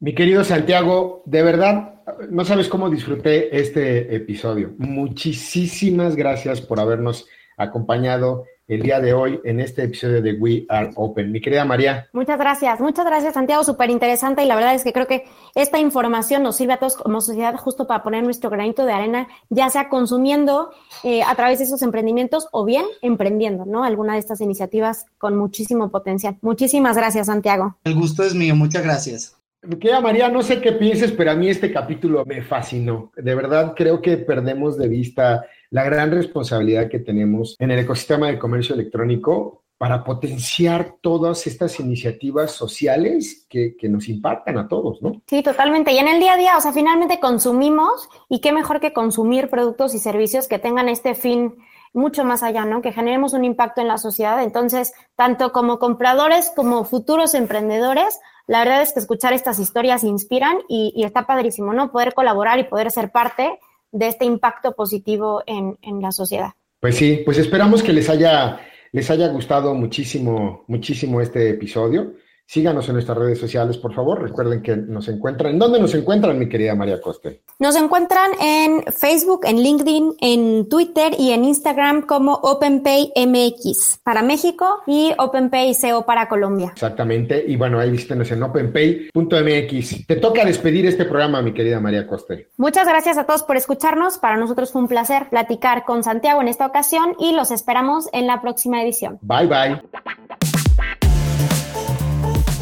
Mi 0.00 0.16
querido 0.16 0.42
Santiago, 0.42 1.22
de 1.26 1.42
verdad, 1.44 2.02
no 2.28 2.44
sabes 2.44 2.66
cómo 2.66 2.90
disfruté 2.90 3.56
este 3.56 4.16
episodio. 4.16 4.74
Muchísimas 4.78 6.16
gracias 6.16 6.60
por 6.60 6.80
habernos 6.80 7.24
acompañado 7.56 8.46
el 8.66 8.82
día 8.82 9.00
de 9.00 9.12
hoy 9.12 9.40
en 9.44 9.60
este 9.60 9.84
episodio 9.84 10.22
de 10.22 10.32
We 10.34 10.64
Are 10.68 10.90
Open. 10.96 11.30
Mi 11.30 11.40
querida 11.40 11.64
María. 11.64 12.08
Muchas 12.12 12.38
gracias, 12.38 12.80
muchas 12.80 13.04
gracias 13.04 13.34
Santiago, 13.34 13.62
súper 13.62 13.90
interesante 13.90 14.42
y 14.42 14.46
la 14.46 14.56
verdad 14.56 14.74
es 14.74 14.84
que 14.84 14.92
creo 14.92 15.06
que 15.06 15.24
esta 15.54 15.78
información 15.78 16.42
nos 16.42 16.56
sirve 16.56 16.72
a 16.72 16.78
todos 16.78 16.96
como 16.96 17.20
sociedad 17.20 17.56
justo 17.56 17.86
para 17.86 18.02
poner 18.02 18.24
nuestro 18.24 18.50
granito 18.50 18.86
de 18.86 18.92
arena, 18.92 19.28
ya 19.50 19.68
sea 19.68 19.88
consumiendo 19.88 20.70
eh, 21.02 21.22
a 21.22 21.34
través 21.34 21.58
de 21.58 21.64
esos 21.64 21.82
emprendimientos 21.82 22.48
o 22.52 22.64
bien 22.64 22.86
emprendiendo, 23.02 23.66
¿no? 23.66 23.84
Alguna 23.84 24.14
de 24.14 24.20
estas 24.20 24.40
iniciativas 24.40 25.06
con 25.18 25.36
muchísimo 25.36 25.90
potencial. 25.90 26.38
Muchísimas 26.40 26.96
gracias 26.96 27.26
Santiago. 27.26 27.76
El 27.84 27.94
gusto 27.94 28.22
es 28.22 28.34
mío, 28.34 28.56
muchas 28.56 28.82
gracias. 28.82 29.36
Mi 29.62 29.76
querida 29.76 30.00
María, 30.00 30.28
no 30.28 30.42
sé 30.42 30.60
qué 30.60 30.72
pienses, 30.72 31.12
pero 31.12 31.30
a 31.30 31.34
mí 31.34 31.48
este 31.48 31.72
capítulo 31.72 32.24
me 32.26 32.42
fascinó. 32.42 33.12
De 33.16 33.34
verdad 33.34 33.72
creo 33.74 34.02
que 34.02 34.18
perdemos 34.18 34.76
de 34.76 34.88
vista 34.88 35.46
la 35.74 35.82
gran 35.82 36.12
responsabilidad 36.12 36.88
que 36.88 37.00
tenemos 37.00 37.56
en 37.58 37.72
el 37.72 37.80
ecosistema 37.80 38.28
de 38.28 38.38
comercio 38.38 38.76
electrónico 38.76 39.64
para 39.76 40.04
potenciar 40.04 40.98
todas 41.00 41.48
estas 41.48 41.80
iniciativas 41.80 42.52
sociales 42.52 43.44
que, 43.50 43.74
nos 43.88 44.08
impactan 44.08 44.56
a 44.56 44.68
todos, 44.68 45.02
¿no? 45.02 45.20
Sí, 45.26 45.42
totalmente. 45.42 45.90
Y 45.90 45.98
en 45.98 46.06
el 46.06 46.20
día 46.20 46.34
a 46.34 46.36
día, 46.36 46.56
o 46.56 46.60
sea, 46.60 46.72
finalmente 46.72 47.18
consumimos 47.18 48.08
y 48.28 48.40
qué 48.40 48.52
mejor 48.52 48.78
que 48.78 48.92
consumir 48.92 49.50
productos 49.50 49.96
y 49.96 49.98
servicios 49.98 50.46
que 50.46 50.60
tengan 50.60 50.88
este 50.88 51.16
fin 51.16 51.56
mucho 51.92 52.24
más 52.24 52.44
allá, 52.44 52.64
¿no? 52.64 52.80
Que 52.80 52.92
generemos 52.92 53.32
un 53.32 53.44
impacto 53.44 53.80
en 53.80 53.88
la 53.88 53.98
sociedad. 53.98 54.44
Entonces, 54.44 54.92
tanto 55.16 55.50
como 55.50 55.80
compradores 55.80 56.52
como 56.54 56.84
futuros 56.84 57.34
emprendedores, 57.34 58.20
la 58.46 58.60
verdad 58.60 58.80
es 58.80 58.92
que 58.92 59.00
escuchar 59.00 59.32
estas 59.32 59.58
historias 59.58 60.04
inspiran 60.04 60.56
y, 60.68 60.92
y 60.94 61.02
está 61.02 61.26
padrísimo, 61.26 61.72
¿no? 61.72 61.90
Poder 61.90 62.14
colaborar 62.14 62.60
y 62.60 62.64
poder 62.64 62.92
ser 62.92 63.10
parte 63.10 63.58
de 63.94 64.08
este 64.08 64.24
impacto 64.24 64.74
positivo 64.74 65.42
en, 65.46 65.78
en 65.80 66.02
la 66.02 66.10
sociedad. 66.10 66.50
Pues 66.80 66.96
sí, 66.96 67.22
pues 67.24 67.38
esperamos 67.38 67.82
que 67.82 67.92
les 67.92 68.10
haya, 68.10 68.60
les 68.92 69.08
haya 69.08 69.28
gustado 69.28 69.72
muchísimo, 69.74 70.64
muchísimo 70.66 71.20
este 71.20 71.50
episodio. 71.50 72.14
Síganos 72.46 72.86
en 72.88 72.94
nuestras 72.94 73.16
redes 73.16 73.38
sociales, 73.38 73.78
por 73.78 73.94
favor. 73.94 74.22
Recuerden 74.22 74.62
que 74.62 74.76
nos 74.76 75.08
encuentran. 75.08 75.52
¿En 75.52 75.58
dónde 75.58 75.80
nos 75.80 75.94
encuentran, 75.94 76.38
mi 76.38 76.48
querida 76.48 76.74
María 76.74 77.00
Coste? 77.00 77.42
Nos 77.58 77.74
encuentran 77.74 78.32
en 78.40 78.84
Facebook, 78.92 79.40
en 79.44 79.62
LinkedIn, 79.62 80.16
en 80.20 80.68
Twitter 80.68 81.12
y 81.18 81.30
en 81.30 81.44
Instagram 81.44 82.02
como 82.02 82.34
OpenPayMX 82.34 84.00
para 84.04 84.22
México 84.22 84.82
y 84.86 85.12
OpenPay 85.16 85.74
CO 85.74 86.04
para 86.04 86.28
Colombia. 86.28 86.70
Exactamente. 86.72 87.44
Y 87.46 87.56
bueno, 87.56 87.80
ahí 87.80 87.90
visítenos 87.90 88.30
en 88.30 88.42
OpenPay.mx. 88.42 90.06
Te 90.06 90.16
toca 90.16 90.44
despedir 90.44 90.86
este 90.86 91.06
programa, 91.06 91.40
mi 91.40 91.54
querida 91.54 91.80
María 91.80 92.06
Coste. 92.06 92.50
Muchas 92.56 92.86
gracias 92.86 93.16
a 93.16 93.24
todos 93.24 93.42
por 93.42 93.56
escucharnos. 93.56 94.18
Para 94.18 94.36
nosotros 94.36 94.70
fue 94.70 94.82
un 94.82 94.88
placer 94.88 95.28
platicar 95.30 95.84
con 95.84 96.04
Santiago 96.04 96.42
en 96.42 96.48
esta 96.48 96.66
ocasión 96.66 97.16
y 97.18 97.32
los 97.32 97.50
esperamos 97.50 98.08
en 98.12 98.26
la 98.26 98.42
próxima 98.42 98.82
edición. 98.82 99.18
Bye, 99.22 99.46
bye. 99.46 100.63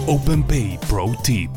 OpenPay 0.07 0.81
Pro 0.89 1.07
Tip. 1.23 1.51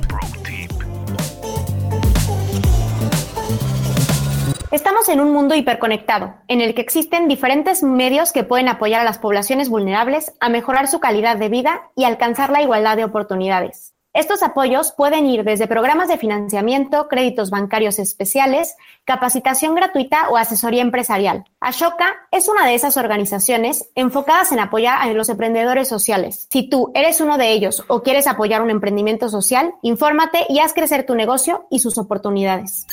Estamos 4.71 5.09
en 5.09 5.19
un 5.19 5.31
mundo 5.31 5.55
hiperconectado, 5.55 6.35
en 6.47 6.61
el 6.61 6.75
que 6.75 6.81
existen 6.81 7.27
diferentes 7.27 7.81
medios 7.81 8.31
que 8.31 8.43
pueden 8.43 8.67
apoyar 8.67 9.01
a 9.01 9.03
las 9.03 9.17
poblaciones 9.17 9.69
vulnerables 9.69 10.33
a 10.39 10.49
mejorar 10.49 10.87
su 10.87 10.99
calidad 10.99 11.37
de 11.37 11.49
vida 11.49 11.89
y 11.95 12.03
alcanzar 12.03 12.51
la 12.51 12.61
igualdad 12.61 12.97
de 12.97 13.05
oportunidades. 13.05 13.94
Estos 14.15 14.43
apoyos 14.43 14.93
pueden 14.93 15.25
ir 15.25 15.43
desde 15.43 15.67
programas 15.67 16.07
de 16.07 16.17
financiamiento, 16.17 17.09
créditos 17.09 17.49
bancarios 17.49 17.99
especiales, 17.99 18.77
capacitación 19.03 19.75
gratuita 19.75 20.29
o 20.29 20.37
asesoría 20.37 20.81
empresarial. 20.81 21.43
Ashoka 21.59 22.15
es 22.31 22.47
una 22.47 22.65
de 22.65 22.75
esas 22.75 22.95
organizaciones 22.95 23.89
enfocadas 23.93 24.53
en 24.53 24.59
apoyar 24.59 25.01
a 25.01 25.11
los 25.11 25.27
emprendedores 25.27 25.89
sociales. 25.89 26.47
Si 26.49 26.69
tú 26.69 26.93
eres 26.95 27.19
uno 27.19 27.37
de 27.37 27.51
ellos 27.51 27.83
o 27.89 28.03
quieres 28.03 28.25
apoyar 28.25 28.61
un 28.61 28.69
emprendimiento 28.69 29.27
social, 29.27 29.73
infórmate 29.81 30.45
y 30.47 30.59
haz 30.59 30.71
crecer 30.71 31.05
tu 31.05 31.13
negocio 31.13 31.67
y 31.69 31.79
sus 31.79 31.97
oportunidades. 31.97 32.87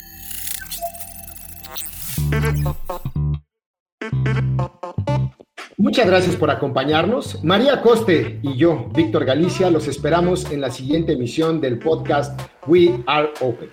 Muchas 5.77 6.07
gracias 6.07 6.37
por 6.37 6.51
acompañarnos. 6.51 7.43
María 7.43 7.81
Coste 7.83 8.39
y 8.43 8.57
yo, 8.57 8.89
Víctor 8.95 9.25
Galicia, 9.25 9.71
los 9.71 9.89
esperamos 9.89 10.51
en 10.51 10.61
la 10.61 10.71
siguiente 10.71 11.13
emisión 11.15 11.61
del 11.61 11.79
podcast 11.79 12.41
We 12.67 13.03
Are 13.07 13.31
Open. 13.41 13.71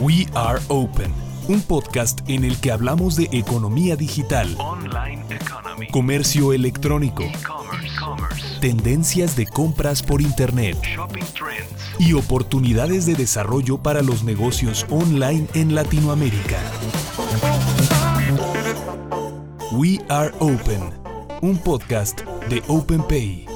We 0.00 0.26
Are 0.34 0.60
Open, 0.68 1.12
un 1.48 1.62
podcast 1.62 2.20
en 2.28 2.44
el 2.44 2.60
que 2.60 2.70
hablamos 2.72 3.16
de 3.16 3.28
economía 3.32 3.96
digital, 3.96 4.54
Online 4.58 5.22
economy. 5.30 5.88
comercio 5.88 6.52
electrónico, 6.52 7.22
E-commerce. 7.22 7.86
E-commerce. 7.86 8.60
tendencias 8.60 9.36
de 9.36 9.46
compras 9.46 10.02
por 10.02 10.20
Internet 10.20 10.76
Shopping 10.82 11.24
trends. 11.32 11.73
Y 11.98 12.12
oportunidades 12.14 13.06
de 13.06 13.14
desarrollo 13.14 13.78
para 13.78 14.02
los 14.02 14.24
negocios 14.24 14.86
online 14.90 15.46
en 15.54 15.74
Latinoamérica. 15.74 16.58
We 19.72 20.00
Are 20.08 20.32
Open, 20.38 20.82
un 21.42 21.58
podcast 21.58 22.20
de 22.48 22.62
OpenPay. 22.68 23.53